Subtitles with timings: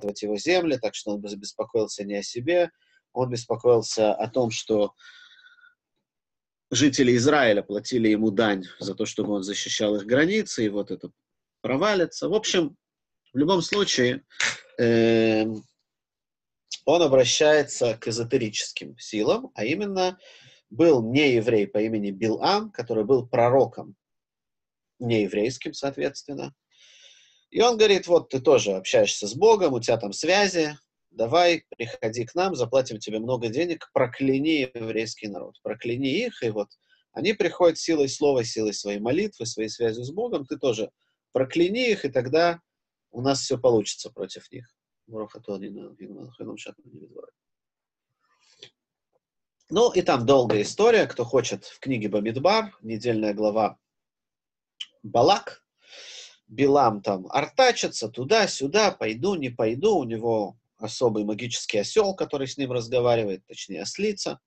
[0.00, 2.70] захватывать его земли, так что он беспокоился не о себе,
[3.12, 4.94] он беспокоился о том, что
[6.70, 11.10] жители Израиля платили ему дань за то, чтобы он защищал их границы, и вот это
[11.60, 12.28] провалится.
[12.28, 12.76] В общем,
[13.32, 14.22] в любом случае,
[14.78, 15.44] э,
[16.84, 20.18] он обращается к эзотерическим силам, а именно
[20.70, 23.96] был не еврей по имени Билам, который был пророком,
[25.00, 26.54] не еврейским, соответственно.
[27.50, 30.78] И он говорит, вот ты тоже общаешься с Богом, у тебя там связи,
[31.10, 36.68] давай, приходи к нам, заплатим тебе много денег, прокляни еврейский народ, прокляни их, и вот
[37.12, 40.90] они приходят силой слова, силой своей молитвы, своей связью с Богом, ты тоже
[41.32, 42.60] прокляни их, и тогда
[43.10, 44.72] у нас все получится против них.
[49.70, 51.06] Ну, и там долгая история.
[51.06, 53.78] Кто хочет, в книге Бамидбар, недельная глава
[55.02, 55.59] Балак,
[56.50, 62.72] Билам там артачится туда-сюда, пойду, не пойду, у него особый магический осел, который с ним
[62.72, 64.40] разговаривает, точнее ослица.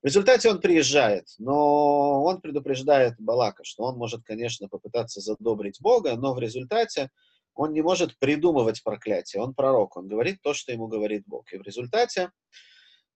[0.00, 6.14] В результате он приезжает, но он предупреждает Балака, что он может, конечно, попытаться задобрить Бога,
[6.14, 7.10] но в результате
[7.54, 9.42] он не может придумывать проклятие.
[9.42, 11.52] Он пророк, он говорит то, что ему говорит Бог.
[11.52, 12.30] И в результате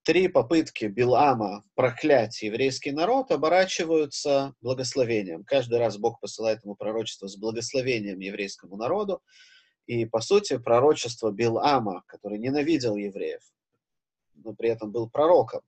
[0.04, 5.44] три попытки Билама проклять еврейский народ оборачиваются благословением.
[5.44, 9.22] Каждый раз Бог посылает ему пророчество с благословением еврейскому народу.
[9.86, 13.42] И, по сути, пророчество Билама, который ненавидел евреев,
[14.34, 15.60] но при этом был пророком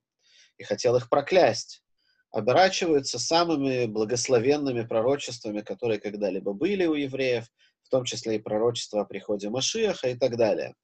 [0.57, 1.83] и хотел их проклясть,
[2.31, 7.45] оборачиваются самыми благословенными пророчествами, которые когда-либо были у евреев,
[7.83, 10.75] в том числе и пророчество о приходе Машиаха и так далее.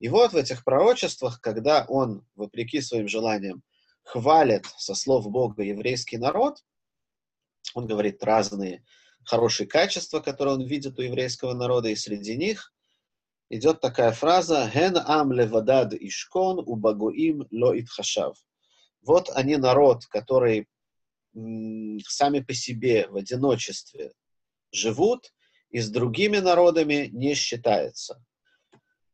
[0.00, 3.62] И вот в этих пророчествах, когда он, вопреки своим желаниям,
[4.04, 6.64] хвалит со слов Бога еврейский народ,
[7.74, 8.84] он говорит разные
[9.24, 12.72] хорошие качества, которые он видит у еврейского народа, и среди них
[13.50, 18.36] идет такая фраза «Ген ам левадад ишкон у багуим ло итхашав».
[19.02, 20.66] Вот они народ, который
[21.34, 24.12] сами по себе в одиночестве
[24.72, 25.32] живут
[25.70, 28.22] и с другими народами не считается.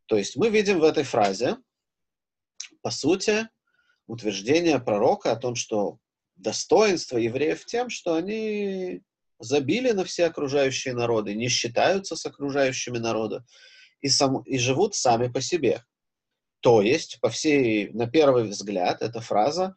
[0.06, 1.56] То есть мы видим в этой фразе,
[2.82, 3.48] по сути,
[4.06, 5.98] утверждение пророка о том, что
[6.36, 9.02] достоинство евреев тем, что они
[9.38, 13.44] забили на все окружающие народы, не считаются с окружающими народами
[14.00, 15.82] и, сам, и живут сами по себе.
[16.60, 19.76] То есть, по всей, на первый взгляд, эта фраза,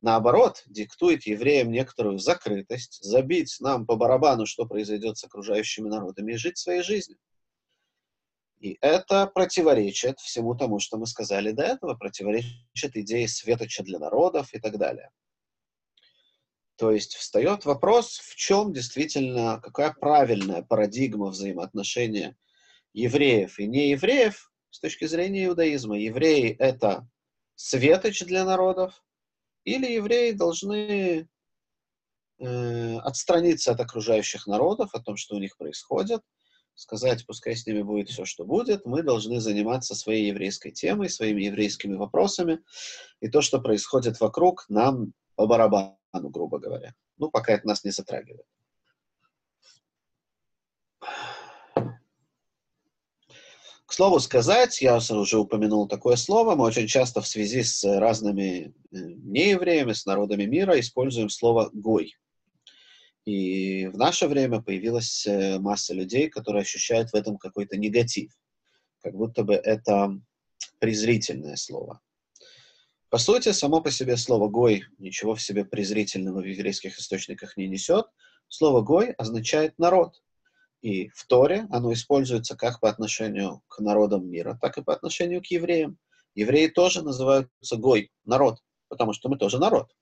[0.00, 6.36] наоборот, диктует евреям некоторую закрытость, забить нам по барабану, что произойдет с окружающими народами, и
[6.36, 7.18] жить своей жизнью.
[8.64, 14.54] И это противоречит всему тому, что мы сказали до этого, противоречит идее светоча для народов
[14.54, 15.10] и так далее.
[16.76, 22.38] То есть встает вопрос, в чем действительно, какая правильная парадигма взаимоотношения
[22.94, 25.98] евреев и неевреев с точки зрения иудаизма.
[25.98, 27.06] Евреи— это
[27.56, 29.04] светоч для народов,
[29.64, 31.28] или евреи должны
[32.38, 36.22] э, отстраниться от окружающих народов, о том, что у них происходит,
[36.74, 41.42] сказать, пускай с ними будет все, что будет, мы должны заниматься своей еврейской темой, своими
[41.42, 42.60] еврейскими вопросами,
[43.20, 46.94] и то, что происходит вокруг, нам по барабану, грубо говоря.
[47.16, 48.46] Ну, пока это нас не затрагивает.
[53.86, 58.66] К слову сказать, я уже упомянул такое слово, мы очень часто в связи с разными
[58.66, 62.16] э, неевреями, с народами мира используем слово «гой».
[63.24, 68.32] И в наше время появилась э, масса людей, которые ощущают в этом какой-то негатив,
[69.00, 70.20] как будто бы это
[70.78, 72.00] презрительное слово.
[73.08, 77.68] По сути, само по себе слово «гой» ничего в себе презрительного в еврейских источниках не
[77.68, 78.06] несет.
[78.48, 80.20] Слово «гой» означает «народ».
[80.82, 85.40] И в Торе оно используется как по отношению к народам мира, так и по отношению
[85.40, 85.96] к евреям.
[86.34, 88.58] Евреи тоже называются «гой», народ,
[88.88, 89.94] потому что мы тоже народ.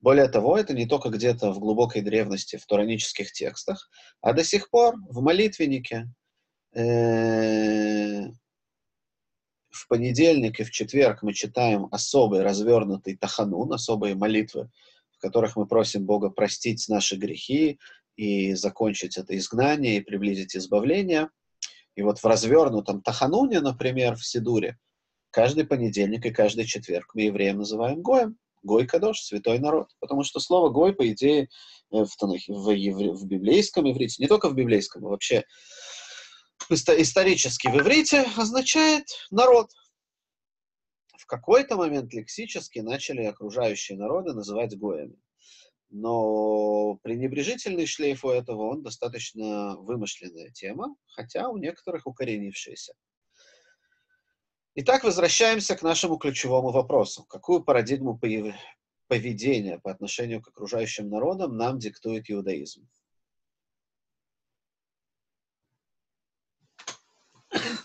[0.00, 3.90] Более того, это не только где-то в глубокой древности, в туранических текстах,
[4.20, 6.08] а до сих пор в молитвеннике.
[6.74, 8.26] Э,
[9.70, 14.70] в понедельник и в четверг мы читаем особый развернутый таханун, особые молитвы,
[15.10, 17.78] в которых мы просим Бога простить наши грехи
[18.16, 21.28] и закончить это изгнание и приблизить избавление.
[21.94, 24.78] И вот в развернутом тахануне, например, в Сидуре,
[25.30, 28.38] каждый понедельник и каждый четверг мы евреям называем Гоем.
[28.62, 29.88] Гой Кадош, святой народ.
[30.00, 31.48] Потому что слово Гой, по идее,
[31.92, 35.44] э, в, в, в, в библейском иврите, не только в библейском, а вообще
[36.70, 39.70] исторически в иврите означает народ.
[41.18, 45.18] В какой-то момент лексически начали окружающие народы называть Гоями.
[45.90, 52.94] Но пренебрежительный шлейф у этого, он достаточно вымышленная тема, хотя у некоторых укоренившаяся.
[54.78, 57.24] Итак, возвращаемся к нашему ключевому вопросу.
[57.24, 58.20] Какую парадигму
[59.08, 62.86] поведения по отношению к окружающим народам нам диктует иудаизм?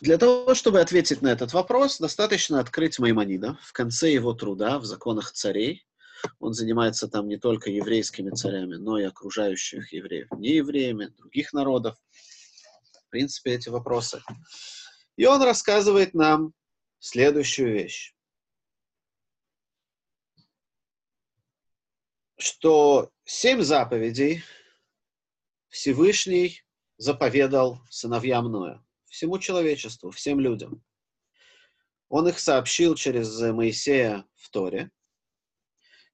[0.02, 4.84] Для того, чтобы ответить на этот вопрос, достаточно открыть Маймонида в конце его труда в
[4.84, 5.88] законах царей.
[6.40, 11.96] Он занимается там не только еврейскими царями, но и окружающих евреев, не евреями, других народов.
[13.08, 14.22] В принципе, эти вопросы.
[15.16, 16.54] И он рассказывает нам
[17.02, 18.16] следующую вещь.
[22.38, 24.44] Что семь заповедей
[25.68, 26.64] Всевышний
[26.98, 30.84] заповедал сыновьям Ноя всему человечеству, всем людям.
[32.08, 34.92] Он их сообщил через Моисея в Торе.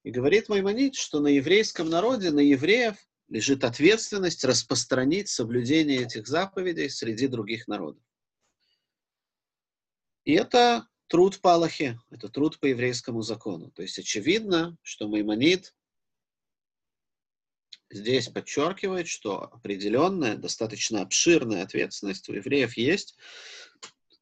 [0.04, 2.96] И говорит Маймонид, что на еврейском народе, на евреев
[3.28, 8.07] лежит ответственность распространить соблюдение этих заповедей среди других народов.
[10.28, 13.72] И это труд по Аллахе, это труд по еврейскому закону.
[13.72, 15.74] То есть очевидно, что Маймонид
[17.90, 23.16] здесь подчеркивает, что определенная, достаточно обширная ответственность у евреев есть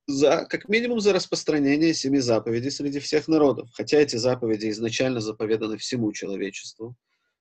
[0.05, 3.71] за, как минимум за распространение семи заповедей среди всех народов.
[3.73, 6.95] Хотя эти заповеди изначально заповеданы всему человечеству,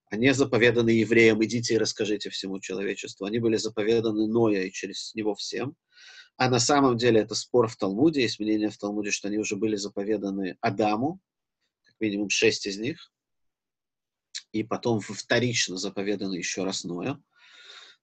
[0.06, 3.26] они заповеданы евреям, идите и расскажите всему человечеству.
[3.26, 5.76] Они были заповеданы Ноя и через него всем.
[6.36, 9.56] А на самом деле это спор в Талмуде, есть мнение в Талмуде, что они уже
[9.56, 11.20] были заповеданы Адаму,
[11.84, 13.12] как минимум шесть из них
[14.54, 17.20] и потом вторично заповедано еще раз Ноя.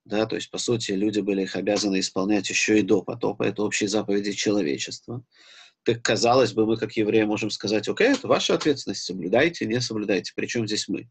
[0.04, 3.44] Да, то есть, по сути, люди были их обязаны исполнять еще и до потопа.
[3.44, 5.24] Это общие заповеди человечества.
[5.84, 10.32] Так, казалось бы, мы, как евреи, можем сказать, окей, это ваша ответственность, соблюдайте, не соблюдайте,
[10.36, 11.08] причем здесь мы.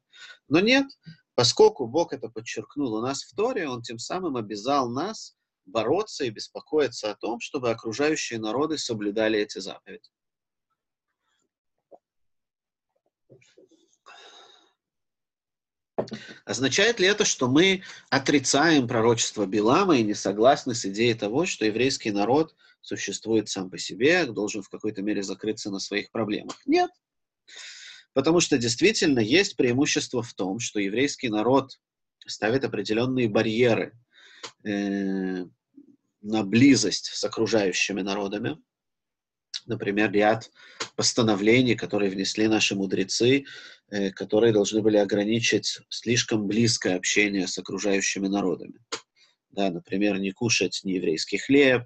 [0.47, 0.85] Но нет,
[1.35, 5.35] поскольку Бог это подчеркнул у нас в Торе, Он тем самым обязал нас
[5.65, 10.09] бороться и беспокоиться о том, чтобы окружающие народы соблюдали эти заповеди.
[16.45, 21.65] Означает ли это, что мы отрицаем пророчество Билама и не согласны с идеей того, что
[21.65, 26.59] еврейский народ существует сам по себе, должен в какой-то мере закрыться на своих проблемах?
[26.65, 26.89] Нет.
[28.13, 31.79] Потому что действительно есть преимущество в том, что еврейский народ
[32.25, 33.93] ставит определенные барьеры
[34.63, 38.57] на близость с окружающими народами.
[39.65, 40.51] Например, ряд
[40.95, 43.45] постановлений, которые внесли наши мудрецы,
[43.91, 48.79] Э, которые должны были ограничить слишком близкое общение с окружающими народами.
[49.49, 51.83] Да, например, не кушать ни еврейский хлеб,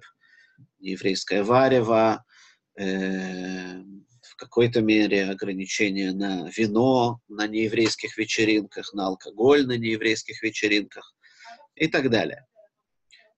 [0.78, 2.24] ни еврейское варево,
[2.78, 3.82] э,
[4.22, 11.12] в какой-то мере ограничения на вино на нееврейских вечеринках, на алкоголь на нееврейских вечеринках
[11.74, 12.46] и так далее.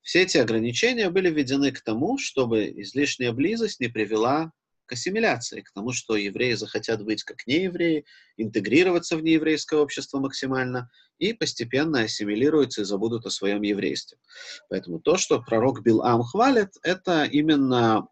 [0.02, 4.52] Все эти ограничения были введены к тому, чтобы излишняя близость не привела
[4.88, 8.06] к ассимиляции, к тому, что евреи захотят быть как неевреи,
[8.36, 14.18] интегрироваться в нееврейское общество максимально и постепенно ассимилируются и забудут о своем еврействе.
[14.70, 18.08] Поэтому то, что пророк Билам хвалит, это именно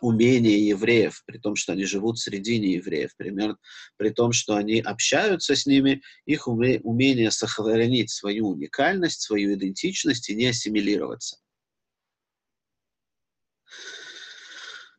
[0.00, 3.58] умение евреев, при том, что они живут среди неевреев, примерно,
[3.96, 10.28] при том, что они общаются с ними, их уме, умение сохранить свою уникальность, свою идентичность
[10.30, 11.38] и не ассимилироваться.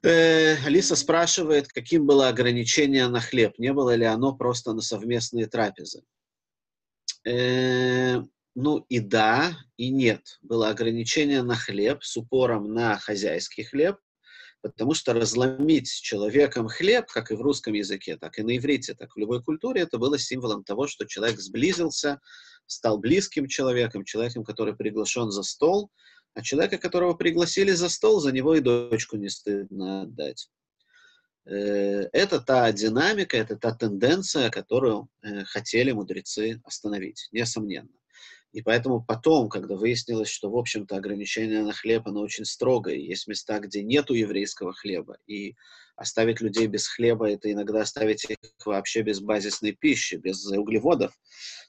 [0.03, 5.47] Э, Алиса спрашивает, каким было ограничение на хлеб, не было ли оно просто на совместные
[5.47, 6.03] трапезы.
[7.25, 8.21] Э,
[8.55, 10.39] ну и да, и нет.
[10.41, 13.97] Было ограничение на хлеб с упором на хозяйский хлеб,
[14.69, 19.09] потому что разломить человеком хлеб, как и в русском языке, так и на иврите, так
[19.09, 22.19] и в любой культуре, это было символом того, что человек сблизился,
[22.65, 25.91] стал близким человеком, человеком, который приглашен за стол–
[26.37, 30.51] а человека, которого пригласили за стол, за него и дочку не стыдно отдать.
[31.45, 37.89] Э, это та динамика, это та тенденция, которую э, хотели мудрецы остановить, несомненно.
[38.57, 43.27] И поэтому потом, когда выяснилось, что, в общем-то, ограничение на хлеб, оно очень строгое, есть
[43.27, 45.53] места, где нету еврейского хлеба, и
[45.95, 51.13] оставить людей без хлеба, это иногда оставить их вообще без базисной пищи, без углеводов,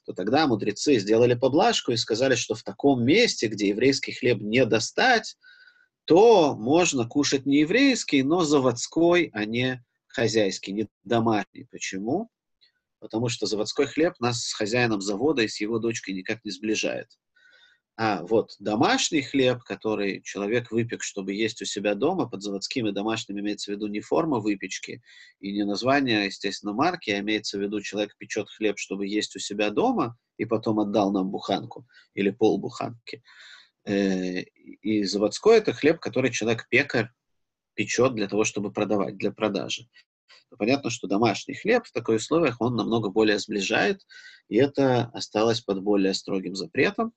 [0.03, 4.65] то тогда мудрецы сделали поблажку и сказали, что в таком месте, где еврейский хлеб не
[4.65, 5.37] достать,
[6.05, 11.67] то можно кушать не еврейский, но заводской, а не хозяйский, не домашний.
[11.69, 12.31] Почему?
[12.99, 17.07] Потому что заводской хлеб нас с хозяином завода и с его дочкой никак не сближает.
[18.01, 23.41] А вот домашний хлеб, который человек выпек, чтобы есть у себя дома, под заводскими домашними
[23.41, 25.01] имеется в виду не форма выпечки
[25.41, 29.39] и не название, естественно, марки, а имеется в виду человек печет хлеб, чтобы есть у
[29.39, 33.21] себя дома, и потом отдал нам буханку или полбуханки.
[33.83, 37.09] Э, и заводской это хлеб, который человек пекарь
[37.73, 39.89] печет для того, чтобы продавать, для продажи.
[40.49, 44.05] То понятно, что домашний хлеб в таких условиях он намного более сближает,
[44.47, 47.13] и это осталось под более строгим запретом.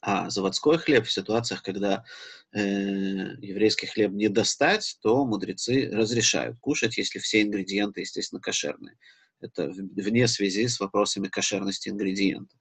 [0.00, 2.04] А заводской хлеб в ситуациях, когда
[2.52, 8.98] э, еврейский хлеб не достать, то мудрецы разрешают кушать, если все ингредиенты, естественно, кошерные.
[9.40, 12.58] Это вне связи с вопросами кошерности ингредиентов.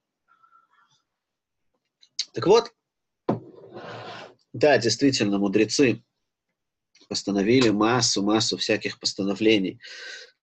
[2.33, 2.71] Так вот,
[4.53, 6.03] да, действительно, мудрецы
[7.13, 9.79] постановили массу-массу всяких постановлений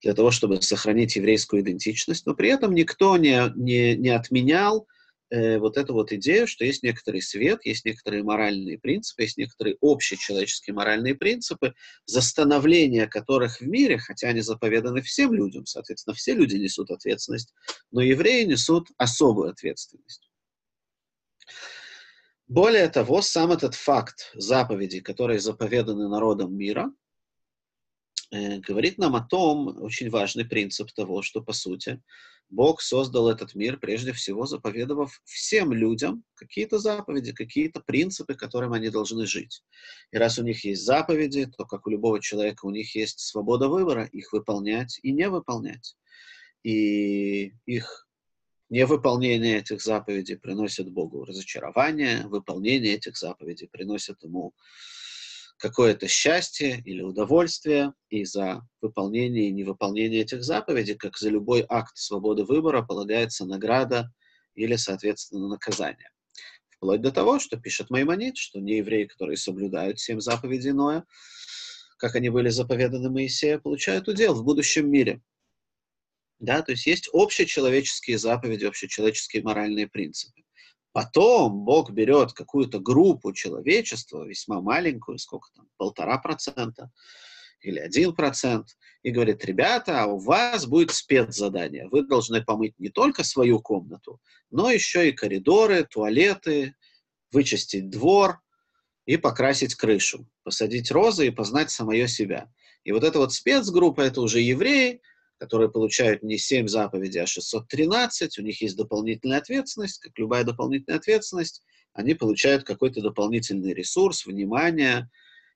[0.03, 4.87] для того, чтобы сохранить еврейскую идентичность, но при этом никто не, не, не отменял
[5.31, 9.79] э, вот эту вот идею, что есть некоторый свет, есть некоторые моральные принципы, есть некоторые
[9.81, 11.75] общечеловеческие моральные принципы,
[12.07, 17.53] за становление которых в мире, хотя они заповеданы всем людям, соответственно, все люди несут ответственность,
[17.91, 20.31] но евреи несут особую ответственность.
[22.51, 26.93] Более того, сам этот факт заповедей, которые заповеданы народом мира,
[28.33, 32.03] э, говорит нам о том, очень важный принцип того, что, по сути,
[32.49, 38.89] Бог создал этот мир, прежде всего заповедовав всем людям какие-то заповеди, какие-то принципы, которым они
[38.91, 39.63] должны жить.
[40.11, 43.69] И раз у них есть заповеди, то, как у любого человека, у них есть свобода
[43.69, 45.95] выбора их выполнять и не выполнять.
[46.65, 48.09] И их
[48.71, 54.55] Невыполнение этих заповедей приносит Богу разочарование, выполнение этих заповедей приносит ему
[55.57, 61.97] какое-то счастье или удовольствие, и за выполнение и невыполнение этих заповедей, как за любой акт
[61.97, 64.13] свободы выбора, полагается награда
[64.55, 66.11] или, соответственно, наказание.
[66.71, 71.05] Вплоть до того, что пишет Маймонит, что не евреи, которые соблюдают семь заповедей Ноя,
[71.99, 75.21] как они были заповеданы Моисея, получают удел в будущем мире.
[76.41, 80.43] Да, то есть есть общечеловеческие заповеди, общечеловеческие моральные принципы.
[80.93, 86.91] Потом Бог берет какую-то группу человечества, весьма маленькую, сколько там, полтора процента
[87.61, 88.69] или один процент,
[89.03, 91.89] и говорит, ребята, у вас будет спецзадание.
[91.89, 94.19] Вы должны помыть не только свою комнату,
[94.51, 96.75] но еще и коридоры, туалеты,
[97.31, 98.41] вычистить двор
[99.05, 102.51] и покрасить крышу, посадить розы и познать самое себя.
[102.83, 105.03] И вот эта вот спецгруппа, это уже евреи,
[105.41, 110.99] которые получают не 7 заповедей, а 613, у них есть дополнительная ответственность, как любая дополнительная
[110.99, 111.63] ответственность,
[111.95, 115.11] они получают какой-то дополнительный ресурс, внимание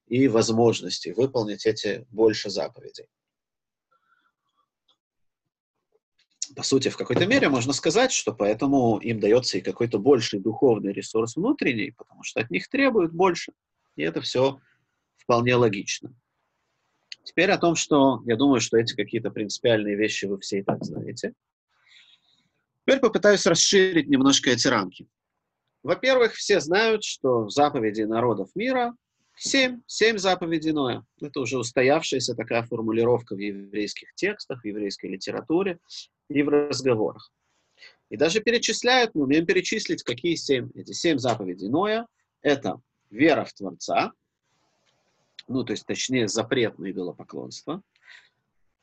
[0.06, 3.08] и возможности выполнить эти больше заповедей.
[6.56, 10.94] По сути, в какой-то мере можно сказать, что поэтому им дается и какой-то больший духовный
[10.94, 13.52] ресурс внутренний, потому что от них требуют больше.
[13.96, 14.60] И это все
[15.16, 16.14] вполне логично.
[17.24, 20.84] Теперь о том, что я думаю, что эти какие-то принципиальные вещи вы все и так
[20.84, 21.32] знаете.
[22.82, 25.08] Теперь попытаюсь расширить немножко эти рамки.
[25.82, 28.94] Во-первых, все знают, что заповеди народов мира
[29.36, 31.04] семь, семь заповедей Ноя.
[31.20, 35.78] Это уже устоявшаяся такая формулировка в еврейских текстах, в еврейской литературе
[36.28, 37.32] и в разговорах.
[38.10, 40.70] И даже перечисляют, мы умеем перечислить, какие семь.
[40.74, 42.06] Эти семь заповедей Ноя–
[42.42, 44.12] это вера в Творца,
[45.48, 47.82] ну, то есть, точнее, запрет на идолопоклонство,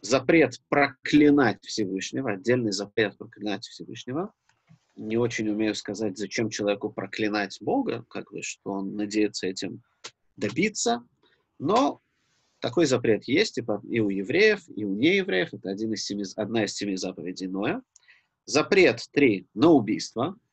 [0.02, 4.34] запрет проклинать Всевышнего, отдельный запрет проклинать Всевышнего.
[4.96, 9.82] Не очень умею сказать, зачем человеку проклинать Бога, как бы, что он надеется этим
[10.36, 11.04] добиться,
[11.60, 12.02] но
[12.60, 15.54] такой запрет есть и, и у евреев, и у неевреев.
[15.54, 17.82] Это один из семи, одна из семи заповедей Ноя.
[18.46, 20.36] Запрет три на убийство–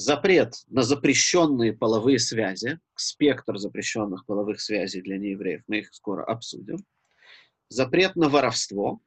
[0.00, 6.78] запрет на запрещенные половые связи, спектр запрещенных половых связей для неевреев, мы их скоро обсудим.
[7.68, 9.00] Запрет на воровство,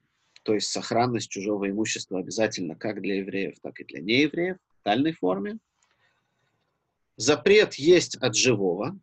[0.43, 5.13] то есть сохранность чужого имущества обязательно как для евреев, так и для неевреев в тотальной
[5.13, 5.57] форме.
[7.17, 8.99] Запрет есть от живого,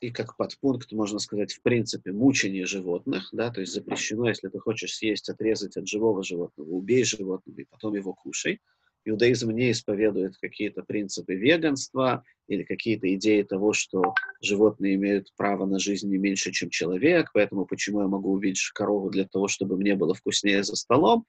[0.00, 4.58] и как подпункт, можно сказать, в принципе, мучение животных, да, то есть запрещено, если ты
[4.58, 8.60] хочешь съесть, отрезать от живого животного, убей животного и потом его кушай–
[9.06, 15.78] иудаизм не исповедует какие-то принципы веганства или какие-то идеи того, что животные имеют право на
[15.78, 19.94] жизнь не меньше, чем человек, поэтому почему я могу убить корову для того, чтобы мне
[19.94, 21.24] было вкуснее за столом.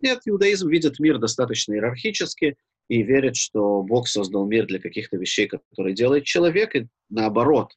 [0.00, 2.56] Нет, иудаизм видит мир достаточно иерархически
[2.88, 7.72] и верит, что Бог создал мир для каких-то вещей, которые делает человек, и наоборот,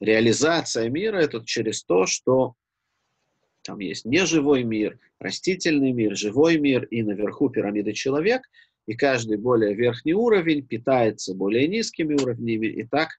[0.00, 2.54] реализация мира— это через то, что
[3.62, 8.42] там есть неживой мир, растительный мир, живой мир, и наверху пирамиды человек—
[8.86, 13.10] и каждый более верхний уровень питается более низкими уровнями, и так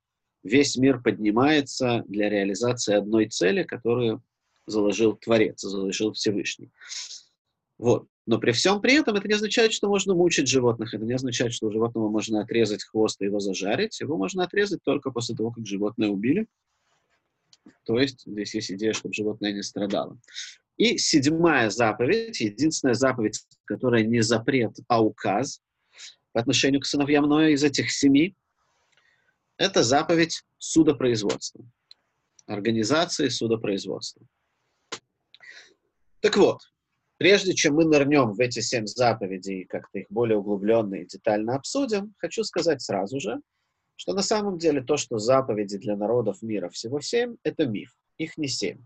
[0.43, 4.21] весь мир поднимается для реализации одной цели, которую
[4.67, 6.71] заложил Творец, заложил Всевышний.
[7.77, 8.07] Вот.
[8.25, 11.53] Но при всем при этом это не означает, что можно мучить животных, это не означает,
[11.53, 13.99] что у животного можно отрезать хвост и его зажарить.
[13.99, 16.47] Его можно отрезать только после того, как животное убили.
[17.85, 20.17] То есть здесь есть идея, чтобы животное не страдало.
[20.77, 25.61] И седьмая заповедь, единственная заповедь, которая не запрет, а указ
[26.31, 28.35] по отношению к сыновьям Ноя из этих семи,
[29.57, 31.63] это заповедь судопроизводства,
[32.47, 34.25] организации судопроизводства.
[36.21, 36.61] Так вот,
[37.17, 41.55] прежде чем мы нырнем в эти семь заповедей и как-то их более углубленно и детально
[41.55, 43.39] обсудим, хочу сказать сразу же,
[43.95, 47.95] что на самом деле то, что заповеди для народов мира всего семь, это миф.
[48.17, 48.79] Их не семь.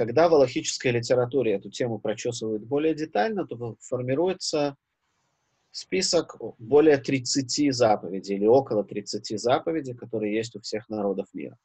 [0.00, 4.74] Когда в аллахической литературе эту тему прочесывают более детально, то формируется
[5.72, 11.58] список более 30 заповедей или около 30 заповедей, которые есть у всех народов мира.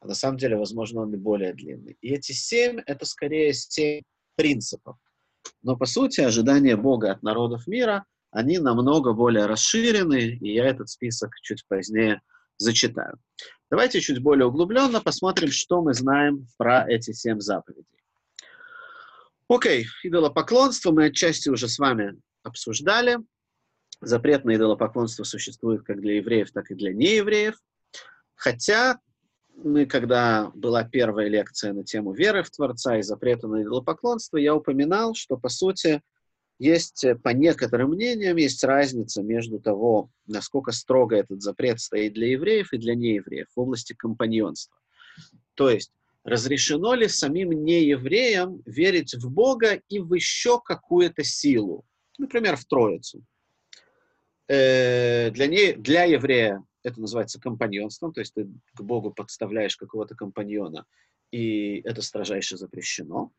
[0.00, 1.96] А на самом деле, возможно, он и более длинный.
[2.02, 4.02] И эти семь— это скорее семь
[4.34, 4.98] принципов.
[5.62, 10.90] Но, по сути, ожидания Бога от народов мира, они намного более расширены, и я этот
[10.90, 12.20] список чуть позднее
[12.58, 13.18] зачитаю.
[13.70, 17.84] Давайте чуть более углубленно посмотрим, что мы знаем про эти семь заповедей.
[19.48, 23.18] Окей, идолопоклонство мы отчасти уже с вами обсуждали.
[24.00, 27.54] Запрет на идолопоклонство существует как для евреев, так и для неевреев.
[28.34, 28.98] Хотя
[29.56, 34.54] мы, когда была первая лекция на тему веры в Творца и запрета на идолопоклонство, я
[34.54, 36.02] упоминал, что, по сути,
[36.58, 42.28] есть, э, по некоторым мнениям, есть разница между того, насколько строго этот запрет стоит для
[42.28, 44.76] евреев и для неевреев в области компаньонства.
[45.54, 45.92] То есть,
[46.24, 51.84] разрешено ли самим неевреям верить в Бога и в еще какую-то силу,
[52.18, 53.22] например, в Троицу.
[54.48, 60.14] Э, для, не, для еврея это называется компаньонством, то есть ты к Богу подставляешь какого-то
[60.14, 60.86] компаньона,
[61.32, 63.32] и это строжайше запрещено.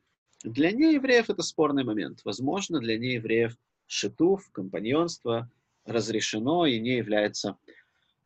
[0.44, 2.22] Для неевреев это спорный момент.
[2.24, 3.56] Возможно, для неевреев
[3.88, 5.50] шитув, компаньонство
[5.86, 7.58] разрешено и не является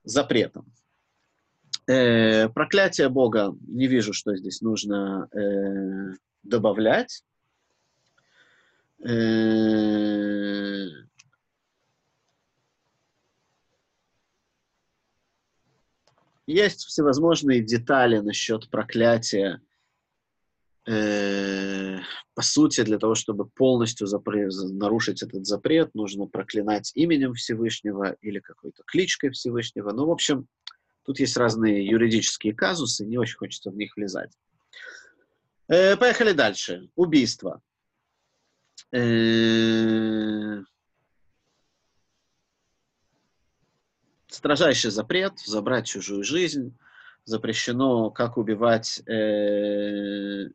[0.03, 0.71] запретом.
[1.87, 7.23] Э, проклятие Бога не вижу, что здесь нужно э, добавлять.
[9.03, 10.85] Э,
[16.45, 19.61] есть всевозможные детали насчет проклятия.
[20.85, 21.90] Э,
[22.33, 24.07] по сути, для того, чтобы полностью
[24.73, 29.91] нарушить этот запрет, нужно проклинать именем Всевышнего или какой-то кличкой Всевышнего.
[29.91, 30.47] Ну, в общем,
[31.03, 34.31] тут есть разные юридические казусы, не очень хочется в них влезать.
[35.67, 36.89] Э, поехали дальше.
[36.95, 37.61] Убийство.
[38.93, 40.61] Э,
[44.27, 46.77] строжайший запрет забрать чужую жизнь.
[47.23, 50.49] Запрещено как убивать э,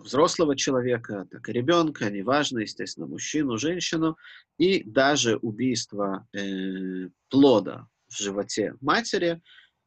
[0.00, 4.16] взрослого человека, так и ребенка, неважно, естественно, мужчину, женщину,
[4.58, 9.40] и даже убийство э, плода в животе матери,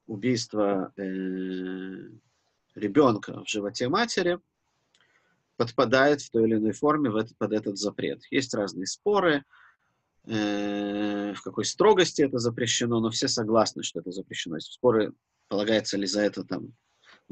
[0.08, 1.02] убийство э,
[2.76, 4.39] ребенка в животе матери–
[5.58, 8.21] подпадает в той или иной форме в этот, под этот запрет.
[8.32, 9.43] Есть разные споры,
[10.26, 14.56] э, в какой строгости это запрещено, но все согласны, что это запрещено.
[14.56, 15.13] Есть споры,
[15.47, 16.73] полагается ли за это там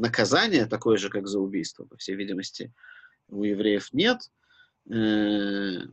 [0.01, 1.85] наказание такое же, как за убийство.
[1.85, 2.73] По всей видимости,
[3.29, 4.19] у евреев нет,
[4.89, 4.93] э,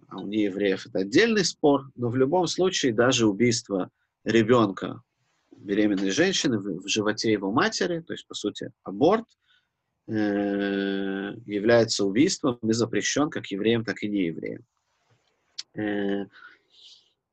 [0.08, 3.90] а у неевреев это отдельный спор, но в любом случае даже убийство
[4.24, 5.02] ребенка
[5.56, 9.26] беременной женщины в, животе его матери, то есть, по сути, аборт–
[10.10, 14.64] Э, является убийством и запрещен как евреям, так и неевреям.
[15.76, 16.24] Э,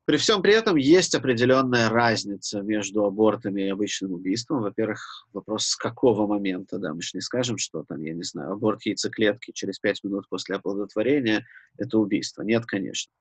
[0.05, 4.61] при всем при этом есть определенная разница между абортами и обычным убийством.
[4.61, 8.53] Во-первых, вопрос с какого момента, да, мы же не скажем, что там, я не знаю,
[8.53, 11.45] аборт яйцеклетки через 5 минут после оплодотворения–
[11.77, 12.43] это убийство.
[12.43, 13.11] Нет, конечно.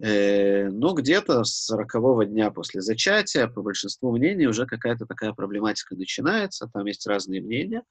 [0.00, 5.96] Э, но где-то с 40 дня после зачатия, по большинству мнений, уже какая-то такая проблематика
[5.96, 7.82] начинается, там есть разные мнения,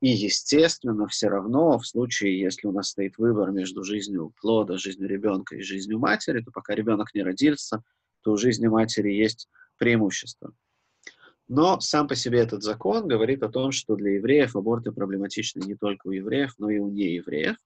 [0.00, 5.08] и, естественно, все равно в случае, если у нас стоит выбор между жизнью плода, жизнью
[5.08, 7.82] ребенка и жизнью матери, то пока ребенок не родился,
[8.22, 10.54] то у жизни матери есть преимущество.
[11.46, 15.74] Но сам по себе этот закон говорит о том, что для евреев аборты проблематичны не
[15.74, 17.56] только у евреев, но и у неевреев.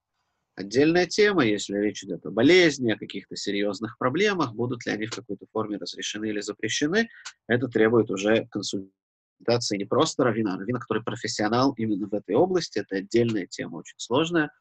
[0.56, 5.10] Отдельная тема, если речь идет о болезни, о каких-то серьезных проблемах, будут ли они в
[5.10, 7.08] какой-то форме разрешены или запрещены,
[7.48, 12.78] это требует уже консультации не просто равина, а равина, который профессионал именно в этой области,
[12.78, 14.52] это отдельная тема, очень сложная,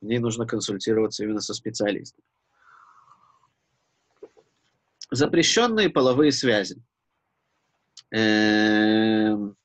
[0.00, 2.22] в ней нужно консультироваться именно со специалистом.
[5.10, 6.80] Запрещенные половые связи.
[8.10, 9.56] Эм,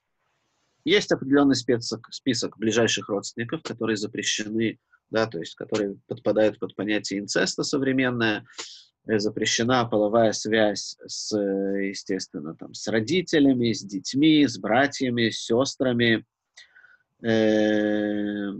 [0.86, 4.80] есть определенный список, список ближайших родственников, которые запрещены
[5.12, 8.46] да, то есть которые подпадают под понятие инцеста современное.
[9.08, 16.26] э, запрещена половая связь с, естественно, там, с родителями, с детьми, с братьями, с сестрами.
[17.24, 18.52] Э,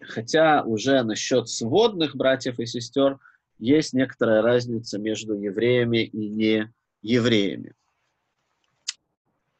[0.00, 3.18] хотя уже насчет сводных братьев и сестер
[3.58, 6.74] есть некоторая разница между евреями и не евреями.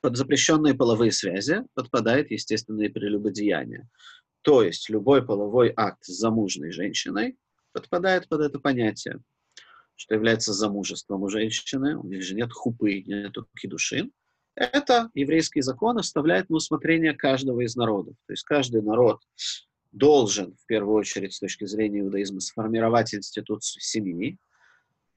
[0.01, 3.87] Под запрещенные половые связи подпадает естественное прелюбодеяние.
[4.41, 7.37] То есть любой половой акт с замужней женщиной
[7.73, 9.21] подпадает под это понятие,
[9.95, 14.11] что является замужеством у женщины, у них же нет хупы, нет кидушин.
[14.55, 18.17] Это еврейский закон оставляет на усмотрение каждого из народов.
[18.27, 19.21] То есть каждый народ
[19.93, 24.39] должен, в первую очередь, с точки зрения иудаизма, сформировать институт семьи,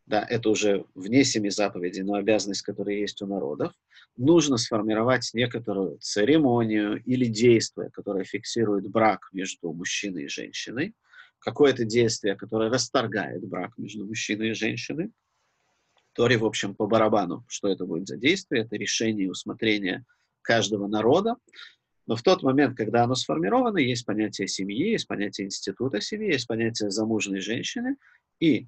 [0.08, 3.74] да, это уже вне семи заповедей, но обязанность, которая есть у народов,
[4.16, 10.96] нужно сформировать некоторую церемонию или действие, которое фиксирует брак между мужчиной и женщиной,
[11.40, 15.12] какое-то действие, которое расторгает брак между мужчиной и женщиной.
[16.14, 20.06] Торе, в общем, по барабану, что это будет за действие, это решение и усмотрение
[20.42, 21.36] каждого народа.
[22.08, 26.48] Но в тот момент, когда оно сформировано, есть понятие семьи, есть понятие института семьи, есть
[26.48, 27.98] понятие замужней женщины,
[28.40, 28.68] и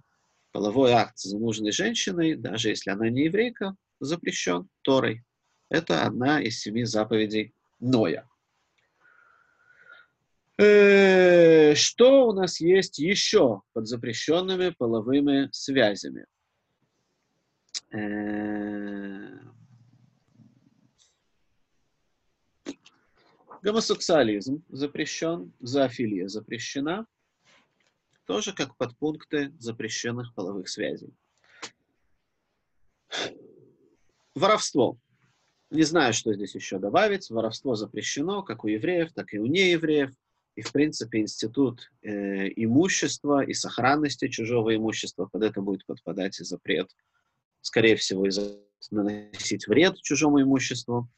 [0.52, 5.24] половой акт с замужней женщиной, даже если она не еврейка, запрещен Торой.
[5.70, 8.28] Это одна из семи заповедей Ноя.
[10.58, 16.26] Э, что у нас есть еще под запрещенными половыми связями?
[17.94, 19.40] Э,
[23.62, 27.06] гомосексуализм запрещен, зоофилия запрещена–
[28.30, 31.16] тоже как подпункты запрещенных половых связей.
[34.36, 35.00] Воровство.
[35.72, 37.32] Не знаю, что здесь еще добавить.
[37.32, 40.12] Воровство запрещено как у евреев, так и у неевреев.
[40.56, 46.44] И, в принципе, институт э, имущества и сохранности чужого имущества под это будет подпадать и
[46.44, 46.96] запрет,
[47.62, 48.40] скорее всего, из
[48.92, 51.10] наносить вред чужому имуществу.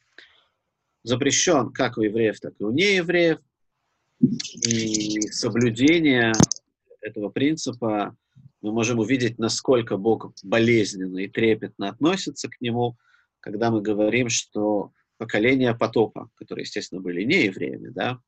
[1.02, 3.38] Запрещен как у евреев, так и у неевреев.
[4.66, 6.32] И соблюдение
[7.02, 8.16] этого принципа
[8.62, 12.96] мы можем увидеть, насколько Бог болезненно и трепетно относится к нему,
[13.40, 18.18] когда мы говорим, что поколение потопа, которые, естественно, были не евреями, да,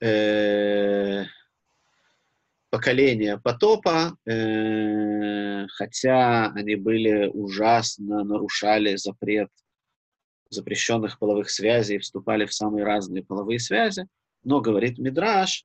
[0.00, 1.24] э,
[2.70, 9.50] поколение потопа, э, хотя они были ужасно, нарушали запрет
[10.48, 14.06] запрещенных половых связей, вступали в самые разные половые связи,
[14.42, 15.64] но, говорит Мидраш,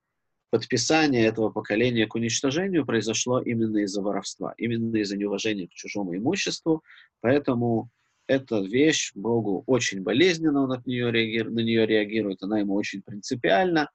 [0.55, 6.81] подписание этого поколения к уничтожению произошло именно из-за воровства, именно из-за неуважения к чужому имуществу.
[7.19, 7.89] Поэтому
[8.25, 13.01] эта вещь Богу очень болезненно, он от нее реагирует, на нее реагирует, она ему очень
[13.01, 13.91] принципиальна.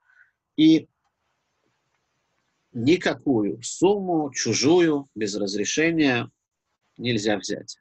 [0.59, 0.87] И
[2.75, 6.31] никакую сумму чужую без разрешения
[6.99, 7.79] нельзя взять.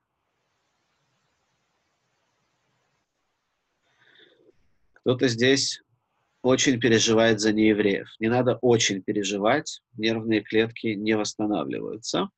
[4.94, 5.82] Кто-то здесь
[6.42, 8.08] очень переживает за неевреев.
[8.20, 12.30] Не надо очень переживать, нервные клетки не восстанавливаются.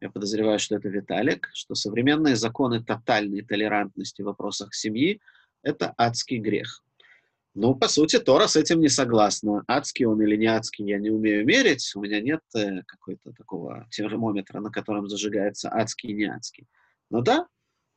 [0.00, 5.20] Я подозреваю, что это Виталик, что современные законы тотальной толерантности в вопросах семьи–
[5.62, 6.82] это адский грех.
[7.54, 9.62] Ну, по сути, Тора с этим не согласна.
[9.68, 11.92] Адский он или не адский, я не умею мерить.
[11.94, 16.66] У меня нет э, какой-то такого термометра, на котором зажигается адский и не адский.
[17.10, 17.46] Но да,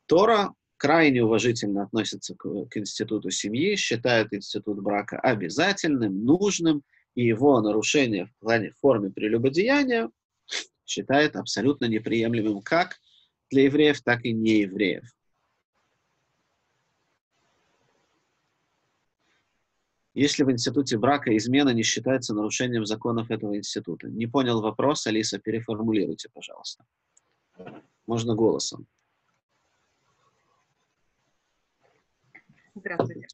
[0.06, 6.82] Тора крайне уважительно относится к, к институту семьи, считает институт брака обязательным, нужным,
[7.14, 10.10] и его нарушение в плане в форме прелюбодеяния
[10.84, 13.00] считает абсолютно неприемлемым как
[13.50, 15.04] для евреев, так и неевреев.
[20.14, 24.08] Если в институте брака измена не считается нарушением законов этого института?
[24.08, 26.86] Не понял вопрос, Алиса, переформулируйте, пожалуйста.
[28.06, 28.86] Можно голосом.
[32.76, 33.26] Здравствуйте.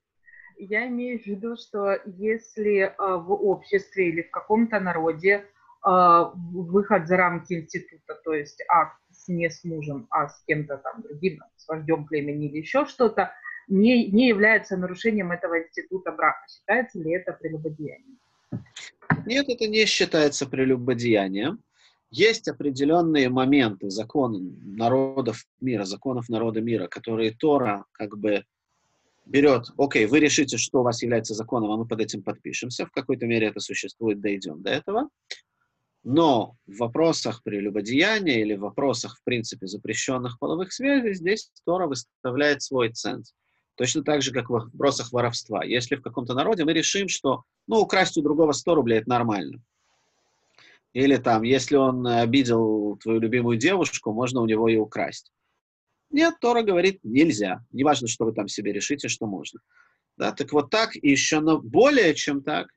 [0.57, 5.45] Я имею в виду, что если а, в обществе или в каком-то народе
[5.83, 11.03] а, выход за рамки института, то есть акт не с мужем, а с кем-то там
[11.03, 13.33] другим, с вождем племени или еще что-то,
[13.69, 16.45] не, не является нарушением этого института брака.
[16.49, 18.19] Считается ли это прелюбодеянием?
[19.27, 21.61] Нет, это не считается прелюбодеянием.
[22.11, 28.45] Есть определенные моменты закона народов мира, законов народа мира, которые Тора как бы
[29.25, 32.91] берет, окей, вы решите, что у вас является законом, а мы под этим подпишемся, в
[32.91, 35.09] какой-то мере это существует, дойдем до этого.
[36.05, 42.63] Но в вопросах прелюбодеяния или в вопросах, в принципе, запрещенных половых связей, здесь Тора выставляет
[42.63, 43.35] свой ценз.
[43.77, 45.65] Точно так же, как в вопросах воровства.
[45.65, 49.63] Если в каком-то народе мы решим, что, ну, украсть у другого 100 рублей– это нормально.
[50.93, 55.33] Или там, если он обидел твою любимую девушку, можно у него и украсть.
[56.13, 57.65] Нет, Тора говорит, нельзя.
[57.73, 59.61] Неважно, что вы там себе решите, что можно.
[60.19, 62.69] Да, так вот так, и еще но более чем так,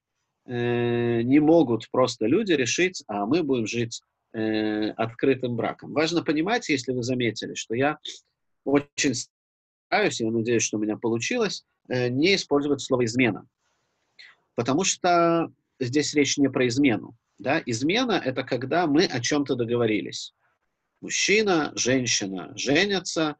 [0.46, 4.02] э, не могут просто люди решить, а мы будем жить
[4.34, 5.92] э, открытым браком.
[5.92, 7.98] Важно понимать, если вы заметили, что я
[8.64, 13.46] очень стараюсь, я надеюсь, что у меня получилось, э, не использовать слово «измена».
[14.56, 17.16] Потому что здесь речь не про измену.
[17.38, 17.62] Да?
[17.66, 20.34] Измена— это когда мы о чем-то договорились.
[21.02, 23.36] Мужчина, женщина женятся,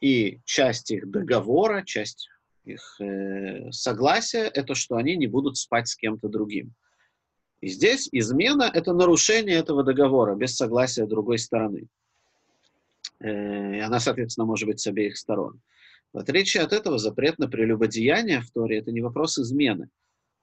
[0.00, 2.28] и часть их договора, часть
[2.64, 6.74] их э, согласия— это что они не будут спать с кем-то другим.
[7.60, 11.88] И здесь измена— это нарушение этого договора без согласия другой стороны.
[13.18, 15.60] Э, и она, соответственно, может быть с обеих сторон.
[16.12, 19.90] В отличие от этого, запрет на прелюбодеяние в Торе— это не вопрос измены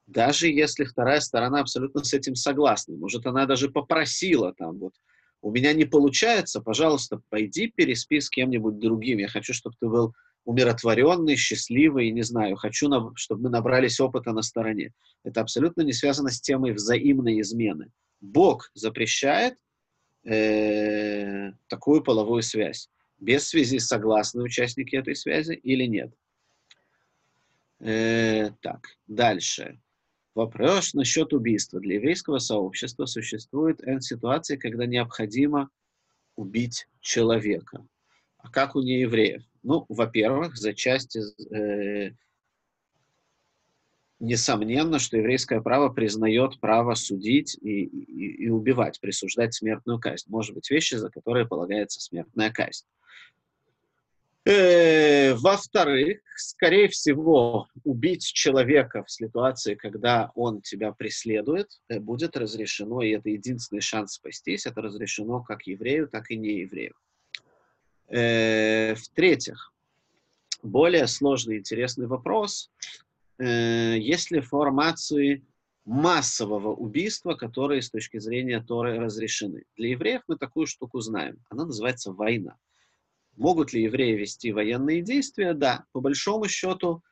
[0.08, 4.94] даже если вторая сторона абсолютно с этим согласна, может, она даже попросила там вот,
[5.40, 9.18] у меня не получается, пожалуйста, пойди переспи с кем-нибудь другим.
[9.18, 14.42] Я хочу, чтобы ты был умиротворенный, счастливый, не знаю, хочу, чтобы мы набрались опыта на
[14.42, 14.92] стороне.
[15.22, 17.90] Это абсолютно не связано с темой взаимной измены.
[18.20, 19.54] Бог запрещает
[20.24, 22.88] э, такую половую связь.
[23.20, 26.12] Без связи согласны участники этой связи или нет.
[27.80, 29.78] Э, так, дальше.
[30.38, 31.80] Вопрос насчет убийства.
[31.80, 35.68] Для еврейского сообщества существует N ситуации, когда необходимо
[36.36, 37.84] убить человека.
[38.38, 39.42] А как у неевреев?
[39.64, 42.12] Ну, во-первых, за часть э,
[44.20, 50.30] несомненно, что еврейское право признает право судить и, и, и убивать, присуждать смертную казнь.
[50.30, 52.86] Может быть, вещи, за которые полагается смертная казнь.
[54.48, 63.02] Э, во-вторых, скорее всего, убить человека в ситуации, когда он тебя преследует, э, будет разрешено,
[63.02, 66.94] и это единственный шанс спастись, это разрешено как еврею, так и не еврею.
[68.06, 69.70] Э, в-третьих,
[70.62, 72.70] более сложный интересный вопрос,
[73.38, 75.44] есть ли формации
[75.84, 79.62] массового убийства, которые с точки зрения Торы разрешены.
[79.76, 81.36] Для евреев мы такую штуку знаем.
[81.48, 82.56] Она называется война.
[83.38, 85.54] Могут ли евреи вести военные действия?
[85.54, 87.02] Да, по большому счету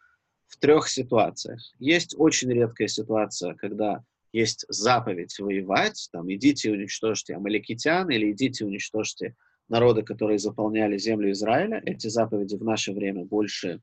[0.49, 1.61] в трех ситуациях.
[1.79, 9.37] Есть очень редкая ситуация, когда есть заповедь воевать, там, идите уничтожьте амаликитян или идите уничтожьте
[9.69, 11.81] народы, которые заполняли землю Израиля.
[11.87, 13.81] Эти заповеди в наше время больше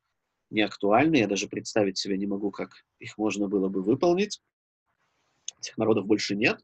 [0.50, 1.16] не актуальны.
[1.16, 4.42] Я даже представить себе не могу, как их можно было бы выполнить.
[5.60, 6.60] Этих народов больше нет.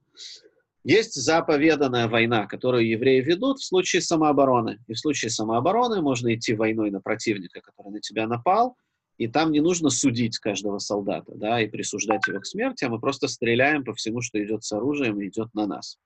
[0.89, 4.79] Есть заповеданная война, которую евреи ведут в случае самообороны.
[4.87, 8.75] И в случае самообороны можно идти войной на противника, который на тебя напал,
[9.19, 12.99] и там не нужно судить каждого солдата, да, и присуждать его к смерти, а мы
[12.99, 15.99] просто стреляем по всему, что идет с оружием и идет на нас.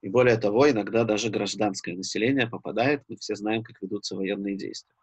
[0.00, 4.96] И более того, иногда даже гражданское население попадает, мы все знаем, как ведутся военные действия.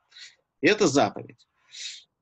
[0.62, 1.48] И это заповедь.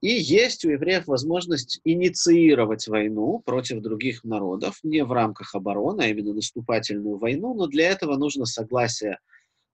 [0.03, 6.07] И есть у евреев возможность инициировать войну против других народов, не в рамках обороны, а
[6.07, 9.19] именно наступательную войну, но для этого нужно согласие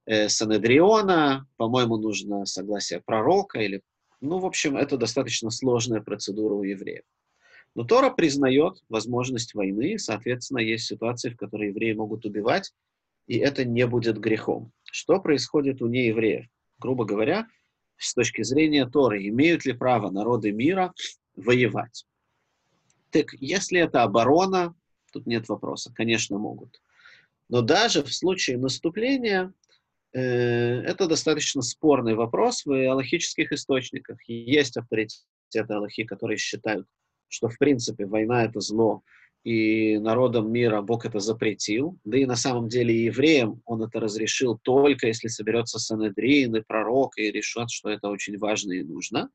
[0.06, 3.82] э, Санедриона, по-моему, нужно согласие пророка, или,
[4.22, 7.06] ну, в общем, это достаточно сложная процедура у евреев.
[7.74, 12.72] Но Тора признает возможность войны, соответственно, есть ситуации, в которые евреи могут убивать,
[13.26, 14.74] и это не будет грехом.
[14.84, 16.46] Что происходит у неевреев?
[16.78, 17.48] Грубо говоря,
[18.00, 20.94] с точки зрения Торы, имеют ли право народы мира
[21.36, 22.06] воевать?
[23.12, 24.76] Так, если это оборона,
[25.12, 26.82] тут нет вопроса, конечно, могут.
[27.50, 29.52] Но даже в случае наступления
[30.14, 34.18] э, это достаточно спорный вопрос в аллахических источниках.
[34.28, 36.88] Есть авторитеты аллахи, которые считают,
[37.28, 39.04] что в принципе война это зло,
[39.44, 41.98] и народам мира Бог это запретил.
[42.04, 47.18] Да и на самом деле евреям он это разрешил только если соберется Санедрин и пророк
[47.18, 49.30] и решат, что это очень важно и нужно.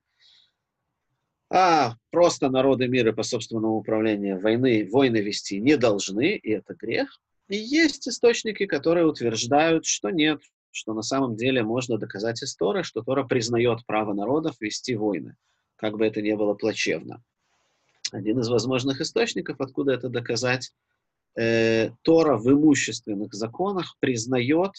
[1.50, 7.20] А просто народы мира по собственному управлению войны, войны вести не должны, и это грех.
[7.48, 10.40] И есть источники, которые утверждают, что нет,
[10.70, 15.36] что на самом деле можно доказать из Торы, что Тора признает право народов вести войны,
[15.76, 17.22] как бы это ни было плачевно
[18.14, 20.72] один из возможных источников, откуда это доказать,
[21.36, 24.70] э, Тора в имущественных законах признает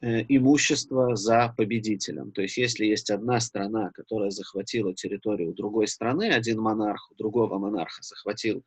[0.00, 2.32] э, имущество за победителем.
[2.32, 7.58] То есть, если есть одна страна, которая захватила территорию другой страны, один монарх у другого
[7.58, 8.64] монарха захватил